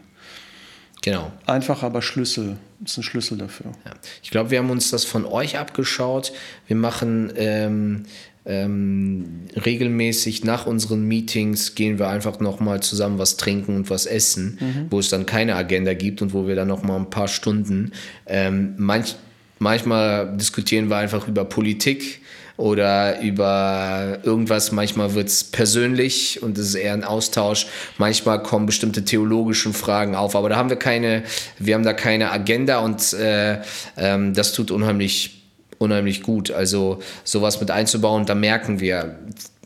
Genau. 1.01 1.31
Einfach 1.45 1.83
aber 1.83 2.01
Schlüssel, 2.01 2.57
ist 2.83 2.97
ein 2.97 3.03
Schlüssel 3.03 3.37
dafür. 3.37 3.71
Ja. 3.85 3.91
Ich 4.23 4.31
glaube, 4.31 4.49
wir 4.49 4.57
haben 4.57 4.71
uns 4.71 4.89
das 4.89 5.05
von 5.05 5.25
euch 5.25 5.57
abgeschaut. 5.57 6.33
Wir 6.67 6.75
machen 6.75 7.31
ähm, 7.35 8.05
ähm, 8.45 9.41
regelmäßig 9.55 10.43
nach 10.43 10.65
unseren 10.67 11.03
Meetings 11.03 11.75
gehen 11.75 11.97
wir 11.97 12.09
einfach 12.09 12.39
nochmal 12.39 12.81
zusammen 12.81 13.17
was 13.17 13.37
trinken 13.37 13.75
und 13.75 13.89
was 13.89 14.05
essen, 14.05 14.57
mhm. 14.59 14.87
wo 14.91 14.99
es 14.99 15.09
dann 15.09 15.25
keine 15.25 15.55
Agenda 15.55 15.93
gibt 15.93 16.21
und 16.21 16.33
wo 16.33 16.47
wir 16.47 16.55
dann 16.55 16.67
nochmal 16.67 16.99
ein 16.99 17.09
paar 17.09 17.27
Stunden 17.27 17.91
ähm, 18.27 18.75
manch, 18.77 19.15
manchmal 19.59 20.35
diskutieren 20.37 20.89
wir 20.89 20.97
einfach 20.97 21.27
über 21.27 21.45
Politik 21.45 22.21
oder 22.57 23.19
über 23.21 24.19
irgendwas. 24.23 24.71
Manchmal 24.71 25.13
wird 25.13 25.27
es 25.27 25.43
persönlich 25.43 26.41
und 26.41 26.57
es 26.57 26.69
ist 26.69 26.75
eher 26.75 26.93
ein 26.93 27.03
Austausch. 27.03 27.67
Manchmal 27.97 28.41
kommen 28.41 28.65
bestimmte 28.65 29.03
theologische 29.03 29.73
Fragen 29.73 30.15
auf, 30.15 30.35
aber 30.35 30.49
da 30.49 30.55
haben 30.55 30.69
wir 30.69 30.77
keine, 30.77 31.23
wir 31.59 31.75
haben 31.75 31.83
da 31.83 31.93
keine 31.93 32.31
Agenda 32.31 32.79
und 32.79 33.13
äh, 33.13 33.59
ähm, 33.97 34.33
das 34.33 34.53
tut 34.53 34.71
unheimlich, 34.71 35.43
unheimlich 35.79 36.23
gut. 36.23 36.51
Also 36.51 36.99
sowas 37.23 37.59
mit 37.59 37.71
einzubauen, 37.71 38.25
da 38.25 38.35
merken 38.35 38.79
wir, 38.79 39.19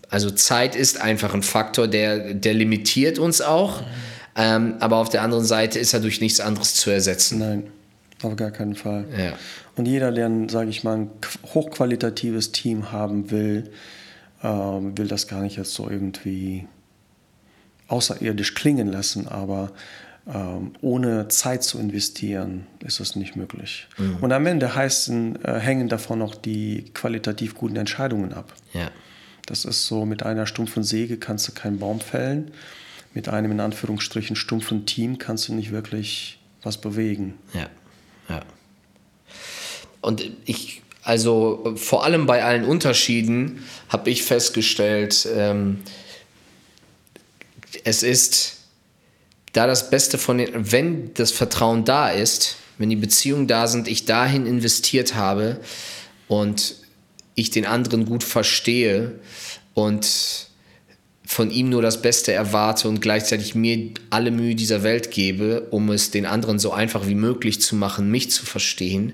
also 0.09 0.31
Zeit 0.31 0.75
ist 0.75 0.99
einfach 0.99 1.35
ein 1.35 1.43
Faktor, 1.43 1.87
der, 1.87 2.33
der 2.33 2.53
limitiert 2.55 3.19
uns 3.19 3.41
auch. 3.41 3.83
Ähm, 4.35 4.75
aber 4.79 4.97
auf 4.97 5.09
der 5.09 5.21
anderen 5.21 5.45
Seite 5.45 5.79
ist 5.79 5.93
er 5.93 5.99
durch 5.99 6.21
nichts 6.21 6.39
anderes 6.39 6.73
zu 6.75 6.89
ersetzen. 6.89 7.39
Nein, 7.39 7.63
auf 8.23 8.35
gar 8.35 8.51
keinen 8.51 8.75
Fall. 8.75 9.05
Ja. 9.17 9.33
Und 9.75 9.87
jeder, 9.87 10.11
der, 10.11 10.29
sage 10.49 10.69
ich 10.69 10.83
mal, 10.83 10.97
ein 10.97 11.09
hochqualitatives 11.53 12.51
Team 12.51 12.91
haben 12.91 13.31
will, 13.31 13.71
äh, 14.41 14.47
will 14.47 15.07
das 15.07 15.27
gar 15.27 15.41
nicht 15.41 15.57
jetzt 15.57 15.73
so 15.73 15.89
irgendwie 15.89 16.67
außerirdisch 17.87 18.55
klingen 18.55 18.87
lassen, 18.87 19.27
aber 19.27 19.71
ähm, 20.27 20.73
ohne 20.81 21.27
Zeit 21.27 21.63
zu 21.63 21.79
investieren, 21.79 22.67
ist 22.85 22.99
das 22.99 23.15
nicht 23.15 23.35
möglich. 23.35 23.87
Mhm. 23.97 24.17
Und 24.21 24.31
am 24.31 24.45
Ende 24.45 24.75
heißen, 24.75 25.43
äh, 25.43 25.59
hängen 25.59 25.89
davon 25.89 26.21
auch 26.21 26.35
die 26.35 26.85
qualitativ 26.93 27.55
guten 27.55 27.77
Entscheidungen 27.77 28.33
ab. 28.33 28.53
Ja. 28.73 28.91
Das 29.47 29.65
ist 29.65 29.87
so, 29.87 30.05
mit 30.05 30.21
einer 30.23 30.45
stumpfen 30.45 30.83
Säge 30.83 31.17
kannst 31.17 31.47
du 31.47 31.51
keinen 31.53 31.79
Baum 31.79 31.99
fällen. 31.99 32.51
Mit 33.15 33.27
einem 33.27 33.51
in 33.51 33.59
Anführungsstrichen 33.59 34.35
stumpfen 34.35 34.85
Team 34.85 35.17
kannst 35.17 35.47
du 35.47 35.55
nicht 35.55 35.71
wirklich 35.71 36.39
was 36.61 36.79
bewegen. 36.79 37.33
Ja, 37.53 37.67
ja. 38.29 38.41
Und 40.01 40.29
ich, 40.45 40.81
also 41.03 41.73
vor 41.75 42.03
allem 42.05 42.25
bei 42.25 42.43
allen 42.43 42.63
Unterschieden 42.63 43.63
habe 43.89 44.09
ich 44.09 44.23
festgestellt, 44.23 45.27
ähm, 45.35 45.81
es 47.83 48.03
ist 48.03 48.57
da 49.53 49.67
das 49.67 49.89
Beste 49.89 50.17
von 50.17 50.37
den, 50.37 50.71
wenn 50.71 51.13
das 51.15 51.31
Vertrauen 51.31 51.85
da 51.85 52.09
ist, 52.09 52.55
wenn 52.77 52.89
die 52.89 52.95
Beziehungen 52.95 53.47
da 53.47 53.67
sind, 53.67 53.87
ich 53.87 54.05
dahin 54.05 54.45
investiert 54.45 55.15
habe 55.15 55.59
und 56.27 56.75
ich 57.35 57.49
den 57.49 57.65
anderen 57.65 58.05
gut 58.05 58.23
verstehe 58.23 59.19
und 59.73 60.48
von 61.29 61.51
ihm 61.51 61.69
nur 61.69 61.83
das 61.83 62.01
Beste 62.01 62.33
erwarte 62.33 62.89
und 62.89 63.01
gleichzeitig 63.01 63.53
mir 63.53 63.91
alle 64.09 64.31
Mühe 64.31 64.55
dieser 64.55 64.81
Welt 64.81 65.11
gebe, 65.11 65.67
um 65.69 65.91
es 65.91 66.09
den 66.09 66.25
anderen 66.25 66.57
so 66.57 66.73
einfach 66.73 67.07
wie 67.07 67.13
möglich 67.13 67.61
zu 67.61 67.75
machen, 67.75 68.09
mich 68.09 68.31
zu 68.31 68.47
verstehen, 68.47 69.13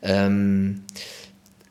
ähm, 0.00 0.84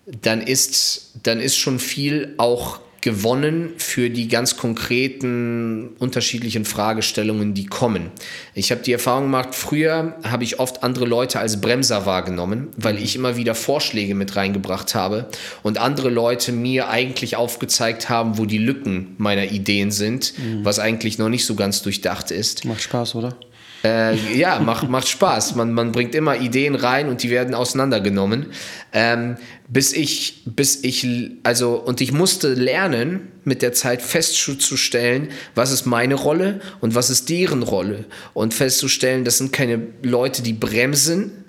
dann, 0.06 0.42
ist, 0.42 1.14
dann 1.24 1.40
ist 1.40 1.58
schon 1.58 1.80
viel 1.80 2.36
auch 2.38 2.82
gewonnen 3.04 3.74
für 3.78 4.10
die 4.10 4.30
ganz 4.30 4.56
konkreten 4.56 5.90
unterschiedlichen 6.00 6.64
Fragestellungen, 6.64 7.54
die 7.54 7.66
kommen. 7.66 8.12
Ich 8.54 8.72
habe 8.72 8.82
die 8.82 8.94
Erfahrung 8.94 9.24
gemacht, 9.26 9.50
früher 9.54 10.16
habe 10.24 10.46
ich 10.46 10.60
oft 10.60 10.84
andere 10.84 11.06
Leute 11.06 11.40
als 11.40 11.60
Bremser 11.60 12.06
wahrgenommen, 12.06 12.70
weil 12.78 12.98
ich 12.98 13.18
immer 13.18 13.36
wieder 13.36 13.56
Vorschläge 13.56 14.16
mit 14.16 14.38
reingebracht 14.38 14.96
habe 14.96 15.28
und 15.64 15.78
andere 15.78 16.10
Leute 16.10 16.54
mir 16.54 16.90
eigentlich 16.90 17.36
aufgezeigt 17.36 18.10
haben, 18.10 18.38
wo 18.38 18.46
die 18.46 18.58
Lücken 18.58 19.16
meiner 19.18 19.52
Ideen 19.52 19.92
sind, 19.92 20.34
mhm. 20.38 20.64
was 20.64 20.80
eigentlich 20.80 21.18
noch 21.18 21.30
nicht 21.30 21.46
so 21.46 21.56
ganz 21.56 21.82
durchdacht 21.82 22.32
ist. 22.32 22.64
Macht 22.64 22.82
Spaß, 22.82 23.16
oder? 23.16 23.36
Äh, 23.84 24.16
ja, 24.38 24.60
macht, 24.60 24.90
macht 24.90 25.10
Spaß. 25.10 25.56
Man, 25.56 25.74
man 25.74 25.92
bringt 25.92 26.16
immer 26.16 26.38
Ideen 26.38 26.76
rein 26.76 27.10
und 27.10 27.22
die 27.22 27.30
werden 27.30 27.54
auseinandergenommen. 27.54 28.48
Ähm, 28.94 29.36
bis 29.68 29.92
ich, 29.92 30.44
bis 30.46 30.84
ich, 30.84 31.06
also, 31.44 31.76
und 31.76 32.00
ich 32.00 32.14
musste 32.14 32.54
lernen, 32.54 33.28
mit 33.44 33.62
der 33.62 33.74
Zeit 33.74 34.02
festzustellen, 34.02 35.30
was 35.54 35.72
ist 35.72 35.86
meine 35.86 36.16
Rolle 36.16 36.62
und 36.80 36.96
was 36.96 37.10
ist 37.10 37.30
deren 37.30 37.62
Rolle. 37.62 38.06
Und 38.34 38.54
festzustellen, 38.54 39.26
das 39.26 39.38
sind 39.38 39.52
keine 39.52 39.88
Leute, 40.02 40.44
die 40.44 40.54
bremsen, 40.54 41.44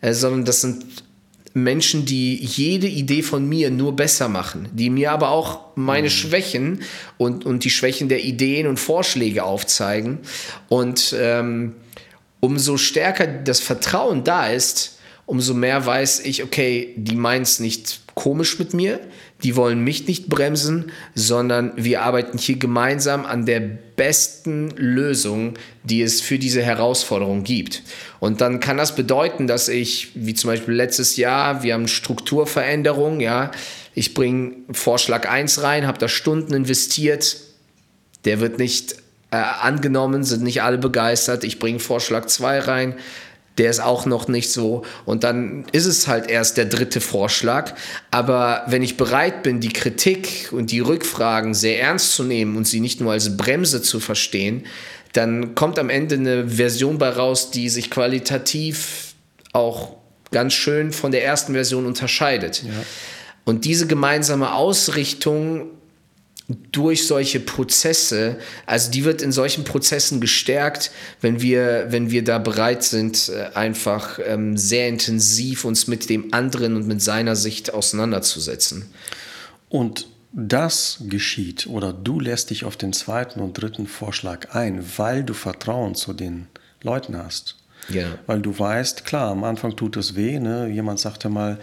äh, 0.00 0.12
sondern 0.12 0.44
das 0.44 0.60
sind 0.60 0.84
Menschen, 1.52 2.04
die 2.04 2.36
jede 2.36 2.86
Idee 2.86 3.22
von 3.22 3.48
mir 3.48 3.70
nur 3.70 3.96
besser 3.96 4.28
machen, 4.28 4.68
die 4.72 4.90
mir 4.90 5.10
aber 5.10 5.30
auch 5.30 5.74
meine 5.74 6.06
mhm. 6.06 6.12
Schwächen 6.12 6.82
und, 7.18 7.44
und 7.44 7.64
die 7.64 7.70
Schwächen 7.70 8.08
der 8.08 8.24
Ideen 8.24 8.66
und 8.66 8.78
Vorschläge 8.78 9.42
aufzeigen. 9.42 10.18
Und 10.68 11.14
ähm, 11.18 11.74
umso 12.38 12.76
stärker 12.76 13.26
das 13.26 13.60
Vertrauen 13.60 14.22
da 14.22 14.48
ist, 14.48 14.98
umso 15.26 15.54
mehr 15.54 15.84
weiß 15.84 16.20
ich, 16.20 16.42
okay, 16.42 16.94
die 16.96 17.16
meinen 17.16 17.42
es 17.42 17.60
nicht 17.60 18.00
komisch 18.14 18.58
mit 18.58 18.74
mir, 18.74 19.00
die 19.42 19.56
wollen 19.56 19.80
mich 19.82 20.06
nicht 20.06 20.28
bremsen, 20.28 20.92
sondern 21.14 21.72
wir 21.76 22.02
arbeiten 22.02 22.38
hier 22.38 22.56
gemeinsam 22.56 23.26
an 23.26 23.46
der 23.46 23.60
besten 23.60 24.70
Lösung, 24.76 25.54
die 25.82 26.02
es 26.02 26.20
für 26.20 26.38
diese 26.38 26.62
Herausforderung 26.62 27.44
gibt. 27.44 27.82
Und 28.18 28.40
dann 28.40 28.60
kann 28.60 28.76
das 28.76 28.94
bedeuten, 28.94 29.46
dass 29.46 29.68
ich, 29.68 30.10
wie 30.14 30.34
zum 30.34 30.48
Beispiel 30.48 30.74
letztes 30.74 31.16
Jahr, 31.16 31.62
wir 31.62 31.74
haben 31.74 31.88
Strukturveränderung, 31.88 33.20
ja, 33.20 33.50
ich 33.94 34.14
bringe 34.14 34.56
Vorschlag 34.72 35.28
1 35.28 35.62
rein, 35.62 35.86
habe 35.86 35.98
da 35.98 36.08
Stunden 36.08 36.54
investiert, 36.54 37.36
der 38.24 38.40
wird 38.40 38.58
nicht 38.58 38.96
äh, 39.30 39.36
angenommen, 39.36 40.24
sind 40.24 40.42
nicht 40.42 40.62
alle 40.62 40.78
begeistert, 40.78 41.44
ich 41.44 41.58
bringe 41.58 41.78
Vorschlag 41.78 42.26
2 42.26 42.58
rein, 42.60 42.94
der 43.60 43.68
ist 43.68 43.80
auch 43.80 44.06
noch 44.06 44.26
nicht 44.26 44.50
so. 44.50 44.86
Und 45.04 45.22
dann 45.22 45.66
ist 45.72 45.84
es 45.84 46.08
halt 46.08 46.30
erst 46.30 46.56
der 46.56 46.64
dritte 46.64 47.02
Vorschlag. 47.02 47.74
Aber 48.10 48.62
wenn 48.68 48.82
ich 48.82 48.96
bereit 48.96 49.42
bin, 49.42 49.60
die 49.60 49.68
Kritik 49.68 50.48
und 50.50 50.70
die 50.70 50.80
Rückfragen 50.80 51.52
sehr 51.52 51.78
ernst 51.78 52.14
zu 52.14 52.24
nehmen 52.24 52.56
und 52.56 52.66
sie 52.66 52.80
nicht 52.80 53.02
nur 53.02 53.12
als 53.12 53.36
Bremse 53.36 53.82
zu 53.82 54.00
verstehen, 54.00 54.64
dann 55.12 55.54
kommt 55.54 55.78
am 55.78 55.90
Ende 55.90 56.14
eine 56.14 56.48
Version 56.48 56.96
bei 56.96 57.10
raus, 57.10 57.50
die 57.50 57.68
sich 57.68 57.90
qualitativ 57.90 59.12
auch 59.52 59.96
ganz 60.30 60.54
schön 60.54 60.90
von 60.90 61.12
der 61.12 61.22
ersten 61.22 61.52
Version 61.52 61.84
unterscheidet. 61.84 62.62
Ja. 62.62 62.70
Und 63.44 63.66
diese 63.66 63.86
gemeinsame 63.86 64.54
Ausrichtung 64.54 65.66
durch 66.72 67.06
solche 67.06 67.40
Prozesse, 67.40 68.38
also 68.66 68.90
die 68.90 69.04
wird 69.04 69.22
in 69.22 69.32
solchen 69.32 69.64
Prozessen 69.64 70.20
gestärkt, 70.20 70.90
wenn 71.20 71.40
wir, 71.40 71.86
wenn 71.90 72.10
wir 72.10 72.24
da 72.24 72.38
bereit 72.38 72.82
sind, 72.82 73.28
äh, 73.28 73.54
einfach 73.54 74.18
ähm, 74.24 74.56
sehr 74.56 74.88
intensiv 74.88 75.64
uns 75.64 75.86
mit 75.86 76.08
dem 76.08 76.32
anderen 76.32 76.76
und 76.76 76.86
mit 76.86 77.02
seiner 77.02 77.36
Sicht 77.36 77.72
auseinanderzusetzen. 77.72 78.86
Und 79.68 80.06
das 80.32 80.98
geschieht 81.08 81.66
oder 81.66 81.92
du 81.92 82.20
lässt 82.20 82.50
dich 82.50 82.64
auf 82.64 82.76
den 82.76 82.92
zweiten 82.92 83.40
und 83.40 83.54
dritten 83.54 83.86
Vorschlag 83.86 84.54
ein, 84.54 84.84
weil 84.96 85.24
du 85.24 85.34
Vertrauen 85.34 85.94
zu 85.94 86.12
den 86.12 86.46
Leuten 86.82 87.16
hast. 87.16 87.56
Ja. 87.88 88.06
Weil 88.26 88.40
du 88.40 88.56
weißt, 88.56 89.04
klar, 89.04 89.30
am 89.30 89.44
Anfang 89.44 89.74
tut 89.74 89.96
es 89.96 90.14
weh. 90.14 90.38
Ne? 90.38 90.68
Jemand 90.68 91.00
sagte 91.00 91.28
mal, 91.28 91.58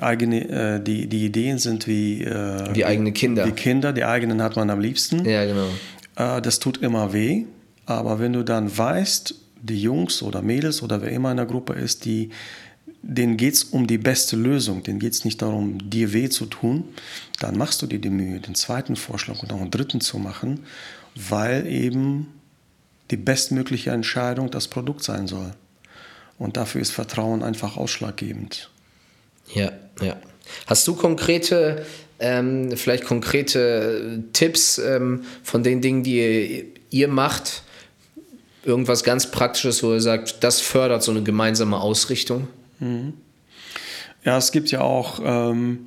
eigene, 0.00 0.48
äh, 0.48 0.80
die, 0.82 1.06
die 1.06 1.24
Ideen 1.24 1.58
sind 1.58 1.86
wie 1.86 2.22
äh, 2.22 2.72
die 2.72 2.84
eigenen 2.84 3.14
Kinder. 3.14 3.44
Die 3.44 3.52
Kinder, 3.52 3.92
die 3.92 4.04
eigenen 4.04 4.42
hat 4.42 4.56
man 4.56 4.70
am 4.70 4.80
liebsten. 4.80 5.24
Ja, 5.24 5.44
genau. 5.44 5.68
Äh, 6.16 6.42
das 6.42 6.58
tut 6.58 6.78
immer 6.78 7.12
weh. 7.12 7.44
Aber 7.84 8.18
wenn 8.18 8.32
du 8.32 8.42
dann 8.42 8.76
weißt, 8.76 9.34
die 9.62 9.80
Jungs 9.80 10.22
oder 10.22 10.42
Mädels 10.42 10.82
oder 10.82 11.02
wer 11.02 11.10
immer 11.10 11.30
in 11.30 11.36
der 11.36 11.46
Gruppe 11.46 11.74
ist, 11.74 12.04
die, 12.04 12.30
denen 13.02 13.36
geht 13.36 13.54
es 13.54 13.64
um 13.64 13.86
die 13.86 13.98
beste 13.98 14.36
Lösung, 14.36 14.82
denen 14.82 14.98
geht 14.98 15.12
es 15.12 15.24
nicht 15.24 15.40
darum, 15.40 15.78
dir 15.88 16.12
weh 16.12 16.28
zu 16.28 16.46
tun, 16.46 16.84
dann 17.40 17.56
machst 17.56 17.82
du 17.82 17.86
dir 17.86 18.00
die 18.00 18.10
Mühe, 18.10 18.40
den 18.40 18.54
zweiten 18.54 18.96
Vorschlag 18.96 19.42
und 19.42 19.52
auch 19.52 19.60
einen 19.60 19.70
dritten 19.70 20.00
zu 20.00 20.18
machen, 20.18 20.60
weil 21.14 21.66
eben 21.66 22.28
die 23.10 23.16
bestmögliche 23.16 23.90
Entscheidung 23.90 24.50
das 24.50 24.66
Produkt 24.68 25.04
sein 25.04 25.28
soll. 25.28 25.52
Und 26.38 26.56
dafür 26.56 26.80
ist 26.80 26.90
Vertrauen 26.90 27.42
einfach 27.42 27.76
ausschlaggebend. 27.76 28.70
Ja, 29.54 29.72
ja. 30.00 30.16
Hast 30.66 30.86
du 30.86 30.94
konkrete, 30.94 31.84
ähm, 32.18 32.76
vielleicht 32.76 33.04
konkrete 33.04 34.24
Tipps 34.32 34.78
ähm, 34.78 35.24
von 35.42 35.62
den 35.62 35.80
Dingen, 35.80 36.02
die 36.02 36.72
ihr, 36.90 37.08
macht? 37.08 37.62
Irgendwas 38.64 39.04
ganz 39.04 39.30
Praktisches, 39.30 39.82
wo 39.82 39.92
ihr 39.92 40.00
sagt, 40.00 40.42
das 40.42 40.60
fördert 40.60 41.02
so 41.02 41.12
eine 41.12 41.22
gemeinsame 41.22 41.78
Ausrichtung? 41.80 42.48
Mhm. 42.80 43.14
Ja, 44.24 44.38
es 44.38 44.50
gibt 44.50 44.72
ja 44.72 44.80
auch 44.80 45.20
ähm, 45.24 45.86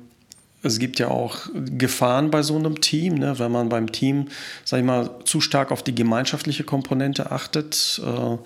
es 0.62 0.78
gibt 0.78 0.98
ja 0.98 1.08
auch 1.08 1.48
Gefahren 1.54 2.30
bei 2.30 2.42
so 2.42 2.56
einem 2.56 2.80
Team, 2.80 3.14
ne? 3.14 3.38
wenn 3.38 3.50
man 3.50 3.68
beim 3.68 3.92
Team, 3.92 4.28
sag 4.64 4.80
ich 4.80 4.84
mal, 4.84 5.10
zu 5.24 5.40
stark 5.40 5.72
auf 5.72 5.82
die 5.82 5.94
gemeinschaftliche 5.94 6.64
Komponente 6.64 7.30
achtet. 7.30 8.00
Äh, 8.04 8.36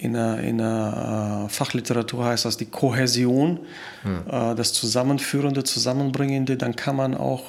in 0.00 0.14
der, 0.14 0.38
in 0.40 0.58
der 0.58 1.46
äh, 1.46 1.48
Fachliteratur 1.48 2.24
heißt 2.24 2.44
das 2.44 2.56
die 2.56 2.66
Kohäsion, 2.66 3.60
hm. 4.02 4.56
das 4.56 4.72
Zusammenführende, 4.72 5.64
Zusammenbringende, 5.64 6.56
dann 6.56 6.74
kann 6.76 6.96
man 6.96 7.14
auch 7.14 7.44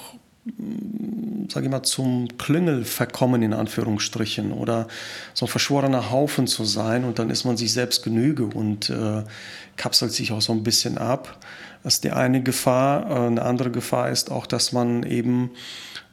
sage 1.49 1.65
ich 1.65 1.71
mal, 1.71 1.83
zum 1.83 2.27
Klüngel 2.37 2.83
verkommen, 2.83 3.43
in 3.43 3.53
Anführungsstrichen, 3.53 4.51
oder 4.51 4.87
so 5.33 5.45
ein 5.45 5.49
verschworener 5.49 6.09
Haufen 6.09 6.47
zu 6.47 6.65
sein 6.65 7.03
und 7.03 7.19
dann 7.19 7.29
ist 7.29 7.45
man 7.45 7.57
sich 7.57 7.73
selbst 7.73 8.03
Genüge 8.03 8.45
und 8.45 8.89
äh, 8.89 9.23
kapselt 9.75 10.13
sich 10.13 10.31
auch 10.31 10.41
so 10.41 10.53
ein 10.53 10.63
bisschen 10.63 10.97
ab. 10.97 11.37
Das 11.83 11.95
ist 11.95 12.03
die 12.03 12.11
eine 12.11 12.41
Gefahr. 12.41 13.09
Äh, 13.09 13.27
eine 13.27 13.41
andere 13.43 13.71
Gefahr 13.71 14.09
ist 14.09 14.31
auch, 14.31 14.47
dass 14.47 14.71
man 14.71 15.03
eben, 15.03 15.51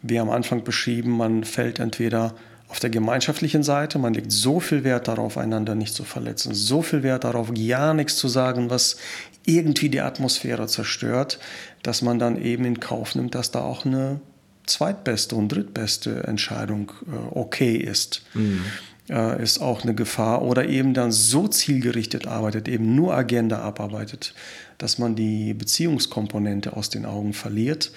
wie 0.03 0.19
am 0.19 0.31
Anfang 0.31 0.65
beschrieben, 0.65 1.17
man 1.17 1.45
fällt 1.45 1.79
entweder 1.79 2.35
auf 2.69 2.81
der 2.81 2.91
gemeinschaftlichen 2.91 3.63
Seite, 3.63 3.99
man 3.99 4.15
legt 4.15 4.31
so 4.31 4.61
viel 4.61 4.85
Wert 4.85 5.09
darauf, 5.09 5.39
einander 5.39 5.75
nicht 5.75 5.95
zu 5.95 6.05
verletzen, 6.05 6.55
so 6.55 6.83
viel 6.83 7.03
Wert 7.03 7.25
darauf, 7.25 7.51
ja 7.55 7.95
nichts 7.95 8.17
zu 8.17 8.29
sagen, 8.29 8.69
was 8.69 8.99
irgendwie 9.47 9.89
die 9.89 10.03
Atmosphäre 10.03 10.67
zerstört, 10.67 11.39
dass 11.83 12.03
man 12.03 12.19
dann 12.19 12.41
eben 12.41 12.67
in 12.67 12.81
Kauf 12.81 13.15
nimmt, 13.15 13.35
dass 13.35 13.51
da 13.51 13.61
auch 13.61 13.87
eine 13.87 14.21
zweitbeste 14.67 15.35
und 15.35 15.49
drittbeste 15.49 16.25
Entscheidung 16.25 16.93
äh, 17.07 17.35
okay 17.35 17.77
ist. 17.77 18.23
Mhm. 18.35 18.63
Äh, 19.09 19.43
ist 19.43 19.61
auch 19.61 19.83
eine 19.83 19.95
Gefahr. 19.95 20.43
Oder 20.43 20.69
eben 20.69 20.93
dann 20.93 21.11
so 21.11 21.49
zielgerichtet 21.49 22.27
arbeitet, 22.27 22.69
eben 22.69 22.95
nur 22.95 23.15
Agenda 23.15 23.61
abarbeitet, 23.61 24.35
dass 24.77 24.99
man 24.99 25.17
die 25.17 25.55
Beziehungskomponente 25.55 26.77
aus 26.77 26.91
den 26.91 27.07
Augen 27.07 27.33
verliert. 27.33 27.91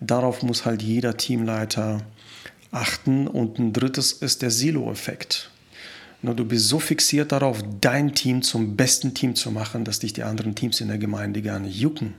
Darauf 0.00 0.42
muss 0.42 0.66
halt 0.66 0.82
jeder 0.82 1.16
Teamleiter 1.16 2.02
achten. 2.70 3.26
Und 3.26 3.58
ein 3.58 3.72
drittes 3.72 4.12
ist 4.12 4.42
der 4.42 4.50
Silo-Effekt. 4.50 5.50
Du 6.22 6.44
bist 6.44 6.68
so 6.68 6.80
fixiert 6.80 7.30
darauf, 7.30 7.62
dein 7.80 8.14
Team 8.14 8.42
zum 8.42 8.76
besten 8.76 9.14
Team 9.14 9.36
zu 9.36 9.52
machen, 9.52 9.84
dass 9.84 10.00
dich 10.00 10.12
die 10.12 10.24
anderen 10.24 10.54
Teams 10.54 10.80
in 10.80 10.88
der 10.88 10.98
Gemeinde 10.98 11.42
gar 11.42 11.60
nicht 11.60 11.78
jucken. 11.78 12.14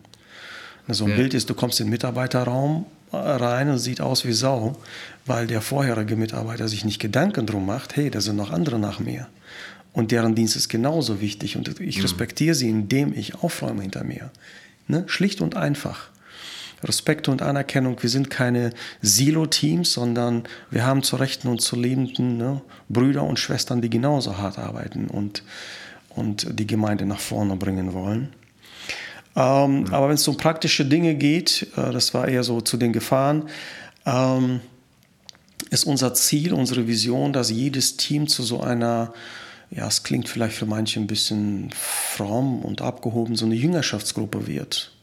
So 0.87 1.03
ein 1.03 1.11
ja. 1.11 1.17
Bild 1.17 1.33
ist, 1.33 1.49
du 1.49 1.53
kommst 1.53 1.79
in 1.79 1.87
den 1.87 1.91
Mitarbeiterraum 1.91 2.85
rein 3.11 3.69
und 3.69 3.79
sieht 3.79 4.01
aus 4.01 4.25
wie 4.25 4.33
Sau, 4.33 4.77
weil 5.25 5.47
der 5.47 5.61
vorherige 5.61 6.15
Mitarbeiter 6.15 6.67
sich 6.67 6.85
nicht 6.85 6.99
Gedanken 6.99 7.45
drum 7.45 7.65
macht, 7.65 7.95
hey, 7.95 8.09
da 8.09 8.21
sind 8.21 8.35
noch 8.35 8.51
andere 8.51 8.79
nach 8.79 8.99
mir. 8.99 9.27
Und 9.93 10.11
deren 10.11 10.35
Dienst 10.35 10.55
ist 10.55 10.69
genauso 10.69 11.19
wichtig 11.19 11.57
und 11.57 11.79
ich 11.79 11.97
mhm. 11.97 12.03
respektiere 12.03 12.55
sie, 12.55 12.69
indem 12.69 13.13
ich 13.13 13.35
aufräume 13.35 13.81
hinter 13.81 14.03
mir. 14.03 14.31
Ne? 14.87 15.03
Schlicht 15.07 15.41
und 15.41 15.55
einfach. 15.55 16.09
Respekt 16.83 17.27
und 17.27 17.41
Anerkennung. 17.41 18.01
Wir 18.01 18.09
sind 18.09 18.29
keine 18.29 18.71
Silo-Teams, 19.01 19.93
sondern 19.93 20.43
wir 20.71 20.85
haben 20.85 21.03
zu 21.03 21.17
rechten 21.17 21.47
und 21.47 21.61
zu 21.61 21.75
lebenden 21.75 22.37
ne, 22.37 22.61
Brüder 22.87 23.23
und 23.23 23.39
Schwestern, 23.39 23.81
die 23.81 23.89
genauso 23.89 24.37
hart 24.37 24.57
arbeiten 24.57 25.07
und, 25.07 25.43
und 26.09 26.47
die 26.59 26.67
Gemeinde 26.67 27.05
nach 27.05 27.19
vorne 27.19 27.55
bringen 27.55 27.93
wollen. 27.93 28.29
Ähm, 29.35 29.81
mhm. 29.81 29.93
Aber 29.93 30.07
wenn 30.07 30.15
es 30.15 30.27
um 30.27 30.37
praktische 30.37 30.85
Dinge 30.85 31.15
geht, 31.15 31.67
äh, 31.75 31.91
das 31.91 32.13
war 32.13 32.27
eher 32.27 32.43
so 32.43 32.61
zu 32.61 32.77
den 32.77 32.93
Gefahren, 32.93 33.49
ähm, 34.05 34.61
ist 35.69 35.85
unser 35.85 36.13
Ziel, 36.13 36.53
unsere 36.53 36.87
Vision, 36.87 37.33
dass 37.33 37.51
jedes 37.51 37.97
Team 37.97 38.27
zu 38.27 38.41
so 38.43 38.61
einer, 38.61 39.13
ja, 39.69 39.87
es 39.87 40.03
klingt 40.03 40.27
vielleicht 40.27 40.55
für 40.55 40.65
manche 40.65 40.99
ein 40.99 41.07
bisschen 41.07 41.69
fromm 41.73 42.61
und 42.63 42.81
abgehoben, 42.81 43.35
so 43.35 43.45
eine 43.45 43.55
Jüngerschaftsgruppe 43.55 44.47
wird 44.47 44.93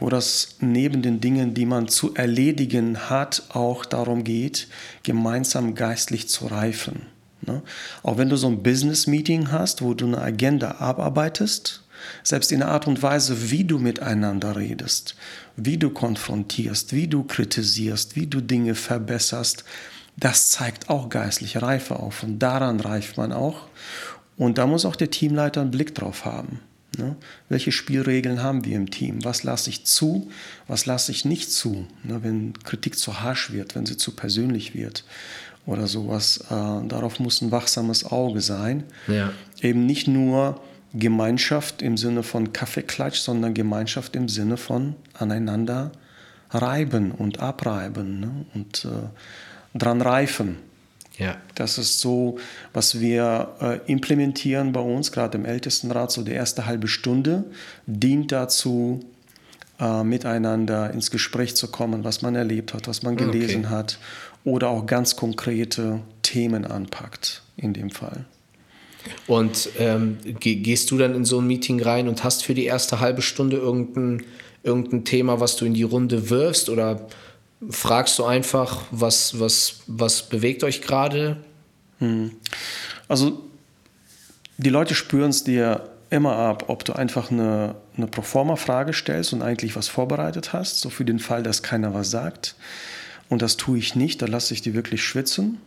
wo 0.00 0.08
das 0.08 0.56
neben 0.60 1.02
den 1.02 1.20
Dingen, 1.20 1.54
die 1.54 1.66
man 1.66 1.88
zu 1.88 2.14
erledigen 2.14 3.10
hat, 3.10 3.42
auch 3.50 3.84
darum 3.84 4.24
geht, 4.24 4.68
gemeinsam 5.02 5.74
geistlich 5.74 6.28
zu 6.28 6.46
reifen. 6.46 7.06
Ne? 7.42 7.62
Auch 8.02 8.16
wenn 8.16 8.28
du 8.28 8.36
so 8.36 8.46
ein 8.46 8.62
Business-Meeting 8.62 9.50
hast, 9.50 9.82
wo 9.82 9.94
du 9.94 10.06
eine 10.06 10.20
Agenda 10.20 10.76
abarbeitest, 10.78 11.82
selbst 12.22 12.52
in 12.52 12.60
der 12.60 12.68
Art 12.68 12.86
und 12.86 13.02
Weise, 13.02 13.50
wie 13.50 13.64
du 13.64 13.78
miteinander 13.78 14.54
redest, 14.56 15.16
wie 15.56 15.78
du 15.78 15.90
konfrontierst, 15.90 16.92
wie 16.92 17.08
du 17.08 17.24
kritisierst, 17.24 18.14
wie 18.14 18.28
du 18.28 18.40
Dinge 18.40 18.76
verbesserst, 18.76 19.64
das 20.16 20.50
zeigt 20.50 20.90
auch 20.90 21.08
geistliche 21.08 21.62
Reife 21.62 21.98
auf. 21.98 22.22
Und 22.22 22.38
daran 22.38 22.80
reift 22.80 23.16
man 23.16 23.32
auch. 23.32 23.68
Und 24.36 24.58
da 24.58 24.66
muss 24.66 24.84
auch 24.84 24.96
der 24.96 25.10
Teamleiter 25.10 25.60
einen 25.60 25.70
Blick 25.70 25.94
drauf 25.94 26.24
haben. 26.24 26.60
Ne? 26.96 27.16
Welche 27.48 27.70
Spielregeln 27.70 28.42
haben 28.42 28.64
wir 28.64 28.76
im 28.76 28.90
Team? 28.90 29.24
Was 29.24 29.42
lasse 29.42 29.68
ich 29.70 29.84
zu? 29.84 30.30
Was 30.66 30.86
lasse 30.86 31.12
ich 31.12 31.24
nicht 31.24 31.52
zu? 31.52 31.86
Ne? 32.02 32.22
Wenn 32.22 32.54
Kritik 32.64 32.98
zu 32.98 33.20
harsch 33.20 33.52
wird, 33.52 33.74
wenn 33.74 33.86
sie 33.86 33.96
zu 33.96 34.12
persönlich 34.12 34.74
wird 34.74 35.04
oder 35.66 35.86
sowas. 35.86 36.38
Äh, 36.50 36.88
darauf 36.88 37.20
muss 37.20 37.42
ein 37.42 37.52
wachsames 37.52 38.04
Auge 38.04 38.40
sein. 38.40 38.84
Ja. 39.06 39.32
Eben 39.60 39.84
nicht 39.84 40.08
nur 40.08 40.60
Gemeinschaft 40.94 41.82
im 41.82 41.96
Sinne 41.98 42.22
von 42.22 42.52
Kaffeeklatsch, 42.52 43.18
sondern 43.18 43.52
Gemeinschaft 43.52 44.16
im 44.16 44.28
Sinne 44.28 44.56
von 44.56 44.96
aneinander 45.12 45.92
reiben 46.50 47.10
und 47.10 47.40
abreiben 47.40 48.20
ne? 48.20 48.46
und 48.54 48.86
äh, 48.86 49.78
dran 49.78 50.00
reifen. 50.00 50.56
Ja. 51.18 51.36
Das 51.56 51.78
ist 51.78 52.00
so, 52.00 52.38
was 52.72 53.00
wir 53.00 53.54
äh, 53.60 53.90
implementieren 53.90 54.72
bei 54.72 54.80
uns, 54.80 55.12
gerade 55.12 55.36
im 55.36 55.44
Ältestenrat. 55.44 56.12
So 56.12 56.22
die 56.22 56.32
erste 56.32 56.66
halbe 56.66 56.86
Stunde 56.88 57.44
dient 57.86 58.30
dazu, 58.30 59.00
äh, 59.80 60.04
miteinander 60.04 60.92
ins 60.92 61.10
Gespräch 61.10 61.56
zu 61.56 61.68
kommen, 61.68 62.04
was 62.04 62.22
man 62.22 62.34
erlebt 62.34 62.72
hat, 62.72 62.88
was 62.88 63.02
man 63.02 63.14
ah, 63.14 63.16
gelesen 63.16 63.66
okay. 63.66 63.74
hat 63.74 63.98
oder 64.44 64.68
auch 64.68 64.86
ganz 64.86 65.16
konkrete 65.16 66.00
Themen 66.22 66.64
anpackt 66.64 67.42
in 67.56 67.72
dem 67.72 67.90
Fall. 67.90 68.24
Und 69.26 69.70
ähm, 69.78 70.18
gehst 70.40 70.90
du 70.90 70.98
dann 70.98 71.14
in 71.14 71.24
so 71.24 71.40
ein 71.40 71.46
Meeting 71.46 71.80
rein 71.82 72.08
und 72.08 72.24
hast 72.24 72.44
für 72.44 72.54
die 72.54 72.64
erste 72.64 73.00
halbe 73.00 73.22
Stunde 73.22 73.56
irgendein, 73.56 74.24
irgendein 74.62 75.04
Thema, 75.04 75.40
was 75.40 75.56
du 75.56 75.64
in 75.64 75.74
die 75.74 75.82
Runde 75.82 76.30
wirfst 76.30 76.68
oder 76.68 77.06
fragst 77.70 78.18
du 78.18 78.24
einfach, 78.24 78.82
was, 78.90 79.38
was, 79.38 79.80
was 79.86 80.28
bewegt 80.28 80.64
euch 80.64 80.82
gerade? 80.82 81.38
Hm. 81.98 82.32
Also 83.08 83.44
die 84.56 84.70
Leute 84.70 84.94
spüren 84.94 85.30
es 85.30 85.44
dir 85.44 85.88
immer 86.10 86.36
ab, 86.36 86.64
ob 86.68 86.84
du 86.84 86.94
einfach 86.94 87.30
eine, 87.30 87.76
eine 87.96 88.06
Proforma-Frage 88.06 88.92
stellst 88.92 89.32
und 89.32 89.42
eigentlich 89.42 89.76
was 89.76 89.88
vorbereitet 89.88 90.52
hast, 90.52 90.80
so 90.80 90.90
für 90.90 91.04
den 91.04 91.18
Fall, 91.18 91.42
dass 91.42 91.62
keiner 91.62 91.94
was 91.94 92.10
sagt. 92.10 92.54
Und 93.28 93.42
das 93.42 93.56
tue 93.56 93.78
ich 93.78 93.94
nicht, 93.94 94.22
da 94.22 94.26
lasse 94.26 94.54
ich 94.54 94.62
die 94.62 94.74
wirklich 94.74 95.04
schwitzen. 95.04 95.58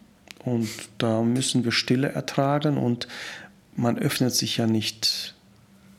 Und 0.43 0.69
da 0.97 1.21
müssen 1.21 1.63
wir 1.63 1.71
Stille 1.71 2.10
ertragen 2.10 2.77
und 2.77 3.08
man 3.75 3.99
öffnet 3.99 4.34
sich 4.34 4.58
ja 4.58 4.65
nicht 4.65 5.36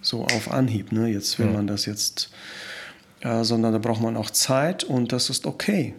so 0.00 0.24
auf 0.24 0.50
Anhieb, 0.50 0.90
ne? 0.90 1.06
jetzt 1.06 1.38
wenn 1.38 1.48
ja. 1.48 1.52
man 1.52 1.68
das 1.68 1.86
jetzt 1.86 2.30
äh, 3.22 3.44
sondern 3.44 3.72
da 3.72 3.78
braucht 3.78 4.02
man 4.02 4.16
auch 4.16 4.30
Zeit 4.30 4.84
und 4.84 5.12
das 5.12 5.30
ist 5.30 5.46
okay 5.46 5.94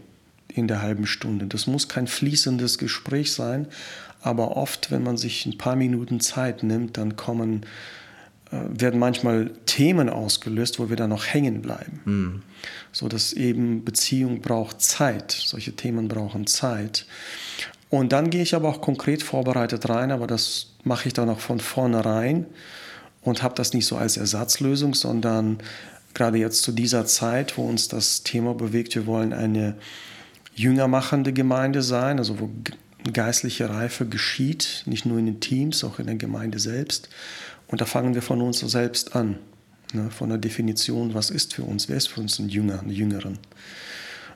in 0.49 0.67
der 0.67 0.81
halben 0.81 1.07
Stunde. 1.07 1.47
Das 1.47 1.67
muss 1.67 1.87
kein 1.87 2.07
fließendes 2.07 2.77
Gespräch 2.77 3.33
sein, 3.33 3.67
aber 4.21 4.55
oft, 4.55 4.91
wenn 4.91 5.03
man 5.03 5.17
sich 5.17 5.45
ein 5.45 5.57
paar 5.57 5.75
Minuten 5.75 6.19
Zeit 6.19 6.63
nimmt, 6.63 6.97
dann 6.97 7.15
kommen, 7.15 7.65
äh, 8.51 8.57
werden 8.69 8.99
manchmal 8.99 9.51
Themen 9.65 10.09
ausgelöst, 10.09 10.79
wo 10.79 10.89
wir 10.89 10.95
dann 10.95 11.09
noch 11.09 11.25
hängen 11.25 11.61
bleiben. 11.61 12.01
Mhm. 12.05 12.41
So 12.91 13.07
dass 13.07 13.33
eben 13.33 13.83
Beziehung 13.83 14.41
braucht 14.41 14.81
Zeit. 14.81 15.31
Solche 15.31 15.75
Themen 15.75 16.07
brauchen 16.07 16.47
Zeit. 16.47 17.05
Und 17.89 18.11
dann 18.11 18.29
gehe 18.29 18.41
ich 18.41 18.55
aber 18.55 18.69
auch 18.69 18.81
konkret 18.81 19.23
vorbereitet 19.23 19.87
rein, 19.87 20.11
aber 20.11 20.25
das 20.25 20.71
mache 20.83 21.07
ich 21.07 21.13
dann 21.13 21.29
auch 21.29 21.39
von 21.39 21.59
vornherein 21.59 22.47
und 23.21 23.43
habe 23.43 23.55
das 23.55 23.73
nicht 23.73 23.85
so 23.85 23.97
als 23.97 24.17
Ersatzlösung, 24.17 24.95
sondern 24.95 25.59
gerade 26.13 26.37
jetzt 26.37 26.63
zu 26.63 26.71
dieser 26.71 27.05
Zeit, 27.05 27.57
wo 27.57 27.67
uns 27.67 27.87
das 27.87 28.23
Thema 28.23 28.53
bewegt, 28.53 28.95
wir 28.95 29.05
wollen 29.05 29.33
eine 29.33 29.75
jüngermachende 30.55 31.33
Gemeinde 31.33 31.81
sein, 31.81 32.19
also 32.19 32.39
wo 32.39 32.49
geistliche 33.11 33.69
Reife 33.69 34.05
geschieht, 34.05 34.83
nicht 34.85 35.05
nur 35.05 35.17
in 35.19 35.25
den 35.25 35.39
Teams, 35.39 35.83
auch 35.83 35.99
in 35.99 36.05
der 36.05 36.15
Gemeinde 36.15 36.59
selbst. 36.59 37.09
Und 37.67 37.81
da 37.81 37.85
fangen 37.85 38.15
wir 38.15 38.21
von 38.21 38.41
uns 38.41 38.59
selbst 38.59 39.15
an, 39.15 39.37
ne, 39.93 40.09
von 40.11 40.29
der 40.29 40.37
Definition, 40.37 41.13
was 41.13 41.29
ist 41.29 41.53
für 41.53 41.63
uns, 41.63 41.89
wer 41.89 41.97
ist 41.97 42.07
für 42.07 42.21
uns 42.21 42.39
ein 42.39 42.49
Jünger, 42.49 42.81
eine 42.81 42.93
Jüngerin. 42.93 43.39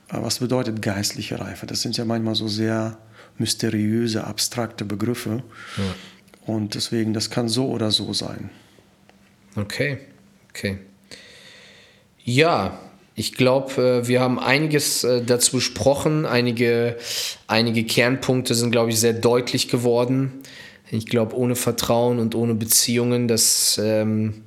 Was 0.09 0.39
bedeutet 0.39 0.81
geistliche 0.81 1.39
Reife? 1.39 1.65
Das 1.65 1.81
sind 1.81 1.97
ja 1.97 2.05
manchmal 2.05 2.35
so 2.35 2.47
sehr 2.47 2.97
mysteriöse, 3.37 4.23
abstrakte 4.23 4.85
Begriffe. 4.85 5.43
Ja. 5.77 6.53
Und 6.53 6.75
deswegen, 6.75 7.13
das 7.13 7.29
kann 7.29 7.49
so 7.49 7.69
oder 7.69 7.91
so 7.91 8.13
sein. 8.13 8.49
Okay, 9.55 9.99
okay. 10.49 10.79
Ja, 12.29 12.77
ich 13.15 13.35
glaube, 13.35 14.01
äh, 14.03 14.07
wir 14.09 14.19
haben 14.19 14.37
einiges 14.37 15.05
äh, 15.05 15.23
dazu 15.23 15.55
besprochen. 15.55 16.25
Einige, 16.25 16.97
einige 17.47 17.85
Kernpunkte 17.85 18.53
sind, 18.53 18.71
glaube 18.71 18.89
ich, 18.89 18.99
sehr 18.99 19.13
deutlich 19.13 19.69
geworden. 19.69 20.33
Ich 20.91 21.05
glaube, 21.05 21.37
ohne 21.37 21.55
Vertrauen 21.55 22.19
und 22.19 22.35
ohne 22.35 22.53
Beziehungen, 22.53 23.29
das 23.29 23.79
ähm, 23.81 24.43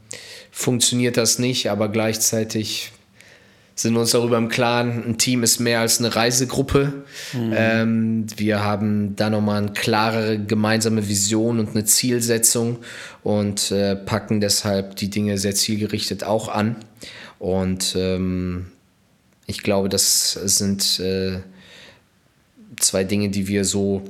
funktioniert 0.51 1.16
das 1.16 1.38
nicht, 1.38 1.71
aber 1.71 1.88
gleichzeitig 1.88 2.93
sind 3.75 3.95
wir 3.95 4.01
uns 4.01 4.11
darüber 4.11 4.37
im 4.37 4.51
Klaren, 4.51 5.03
ein 5.07 5.16
Team 5.16 5.43
ist 5.43 5.59
mehr 5.59 5.81
als 5.81 6.01
eine 6.01 6.14
Reisegruppe. 6.14 6.93
Mhm. 7.33 7.53
Ähm, 7.57 8.27
wir 8.37 8.62
haben 8.62 9.16
da 9.16 9.31
nochmal 9.31 9.62
eine 9.62 9.73
klarere 9.73 10.38
gemeinsame 10.38 11.09
Vision 11.09 11.61
und 11.61 11.71
eine 11.71 11.87
Zielsetzung 11.87 12.81
und 13.23 13.71
äh, 13.71 13.97
packen 13.97 14.43
deshalb 14.43 14.97
die 14.97 15.09
Dinge 15.09 15.38
sehr 15.38 15.55
zielgerichtet 15.55 16.25
auch 16.25 16.49
an. 16.51 16.77
Und 17.40 17.96
ähm, 17.96 18.66
ich 19.46 19.62
glaube, 19.62 19.88
das 19.88 20.33
sind 20.33 21.00
äh, 21.00 21.40
zwei 22.79 23.03
Dinge, 23.03 23.31
die 23.31 23.48
wir 23.48 23.64
so 23.64 24.03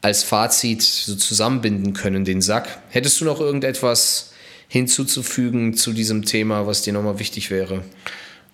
als 0.00 0.22
Fazit 0.22 0.82
so 0.82 1.16
zusammenbinden 1.16 1.92
können, 1.92 2.24
den 2.24 2.40
Sack. 2.40 2.78
Hättest 2.88 3.20
du 3.20 3.24
noch 3.24 3.40
irgendetwas 3.40 4.32
hinzuzufügen 4.68 5.74
zu 5.74 5.92
diesem 5.92 6.24
Thema, 6.24 6.66
was 6.66 6.82
dir 6.82 6.92
nochmal 6.92 7.18
wichtig 7.18 7.50
wäre? 7.50 7.82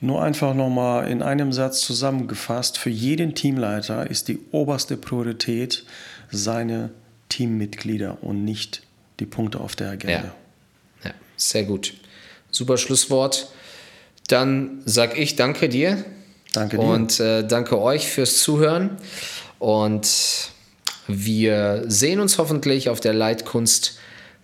Nur 0.00 0.22
einfach 0.22 0.54
nochmal 0.54 1.10
in 1.10 1.22
einem 1.22 1.52
Satz 1.52 1.80
zusammengefasst, 1.82 2.78
für 2.78 2.90
jeden 2.90 3.34
Teamleiter 3.34 4.10
ist 4.10 4.28
die 4.28 4.38
oberste 4.52 4.96
Priorität 4.96 5.84
seine 6.30 6.90
Teammitglieder 7.28 8.22
und 8.22 8.42
nicht 8.44 8.82
die 9.20 9.26
Punkte 9.26 9.60
auf 9.60 9.76
der 9.76 9.90
Agenda. 9.90 10.34
Ja, 11.02 11.10
ja 11.10 11.14
sehr 11.37 11.64
gut. 11.64 11.94
Super 12.50 12.78
Schlusswort. 12.78 13.48
Dann 14.28 14.82
sag 14.84 15.18
ich 15.18 15.37
danke 15.37 15.68
dir. 15.68 16.04
Danke 16.52 16.78
dir. 16.78 16.82
Und 16.82 17.20
äh, 17.20 17.46
danke 17.46 17.80
euch 17.80 18.08
fürs 18.08 18.38
Zuhören. 18.38 18.96
Und 19.58 20.50
wir 21.06 21.84
sehen 21.87 22.20
uns 22.20 22.38
hoffentlich 22.38 22.88
auf 22.88 23.00
der 23.00 23.12
Leitkunst 23.12 23.98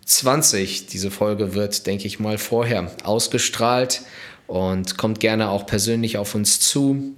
20. 0.04 0.86
Diese 0.86 1.10
Folge 1.10 1.54
wird, 1.54 1.86
denke 1.86 2.06
ich 2.06 2.20
mal, 2.20 2.38
vorher 2.38 2.90
ausgestrahlt. 3.04 4.02
Und 4.46 4.98
kommt 4.98 5.20
gerne 5.20 5.48
auch 5.48 5.64
persönlich 5.64 6.18
auf 6.18 6.34
uns 6.34 6.58
zu, 6.58 7.14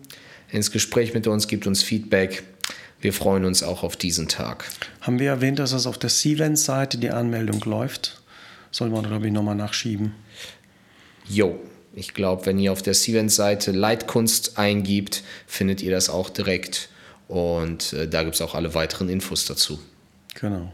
ins 0.51 0.71
Gespräch 0.71 1.15
mit 1.15 1.27
uns, 1.27 1.49
gibt 1.49 1.67
uns 1.67 1.83
Feedback. 1.83 2.43
Wir 3.01 3.15
freuen 3.15 3.47
uns 3.47 3.63
auch 3.63 3.83
auf 3.83 3.97
diesen 3.97 4.29
Tag. 4.29 4.67
Haben 5.01 5.19
wir 5.19 5.31
erwähnt, 5.31 5.59
dass 5.59 5.73
es 5.73 5.87
auf 5.87 5.99
der 5.99 6.11
Seavent-Seite 6.11 6.99
die 6.99 7.11
Anmeldung 7.11 7.61
läuft? 7.65 8.21
Soll 8.71 8.91
man, 8.91 9.05
glaube 9.05 9.27
ich, 9.27 9.33
nochmal 9.33 9.55
nachschieben? 9.55 10.13
Jo, 11.27 11.59
ich 11.95 12.15
glaube, 12.15 12.47
wenn 12.47 12.59
ihr 12.59 12.73
auf 12.73 12.83
der 12.83 12.95
Seavent-Seite 12.95 13.73
Leitkunst 13.73 14.59
eingibt, 14.59 15.23
findet 15.47 15.83
ihr 15.83 15.91
das 15.91 16.09
auch 16.09 16.31
direkt. 16.31 16.89
Und 17.29 17.93
äh, 17.93 18.09
da 18.09 18.23
gibt 18.23 18.35
es 18.35 18.41
auch 18.41 18.55
alle 18.55 18.75
weiteren 18.75 19.09
Infos 19.09 19.47
dazu. 19.47 19.79
Genau. 20.35 20.73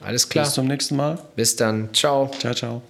Alles 0.00 0.28
klar. 0.28 0.44
Bis 0.44 0.54
zum 0.54 0.66
nächsten 0.66 0.96
Mal. 0.96 1.18
Bis 1.36 1.56
dann. 1.56 1.92
Ciao. 1.92 2.30
Ciao, 2.38 2.54
ciao. 2.54 2.82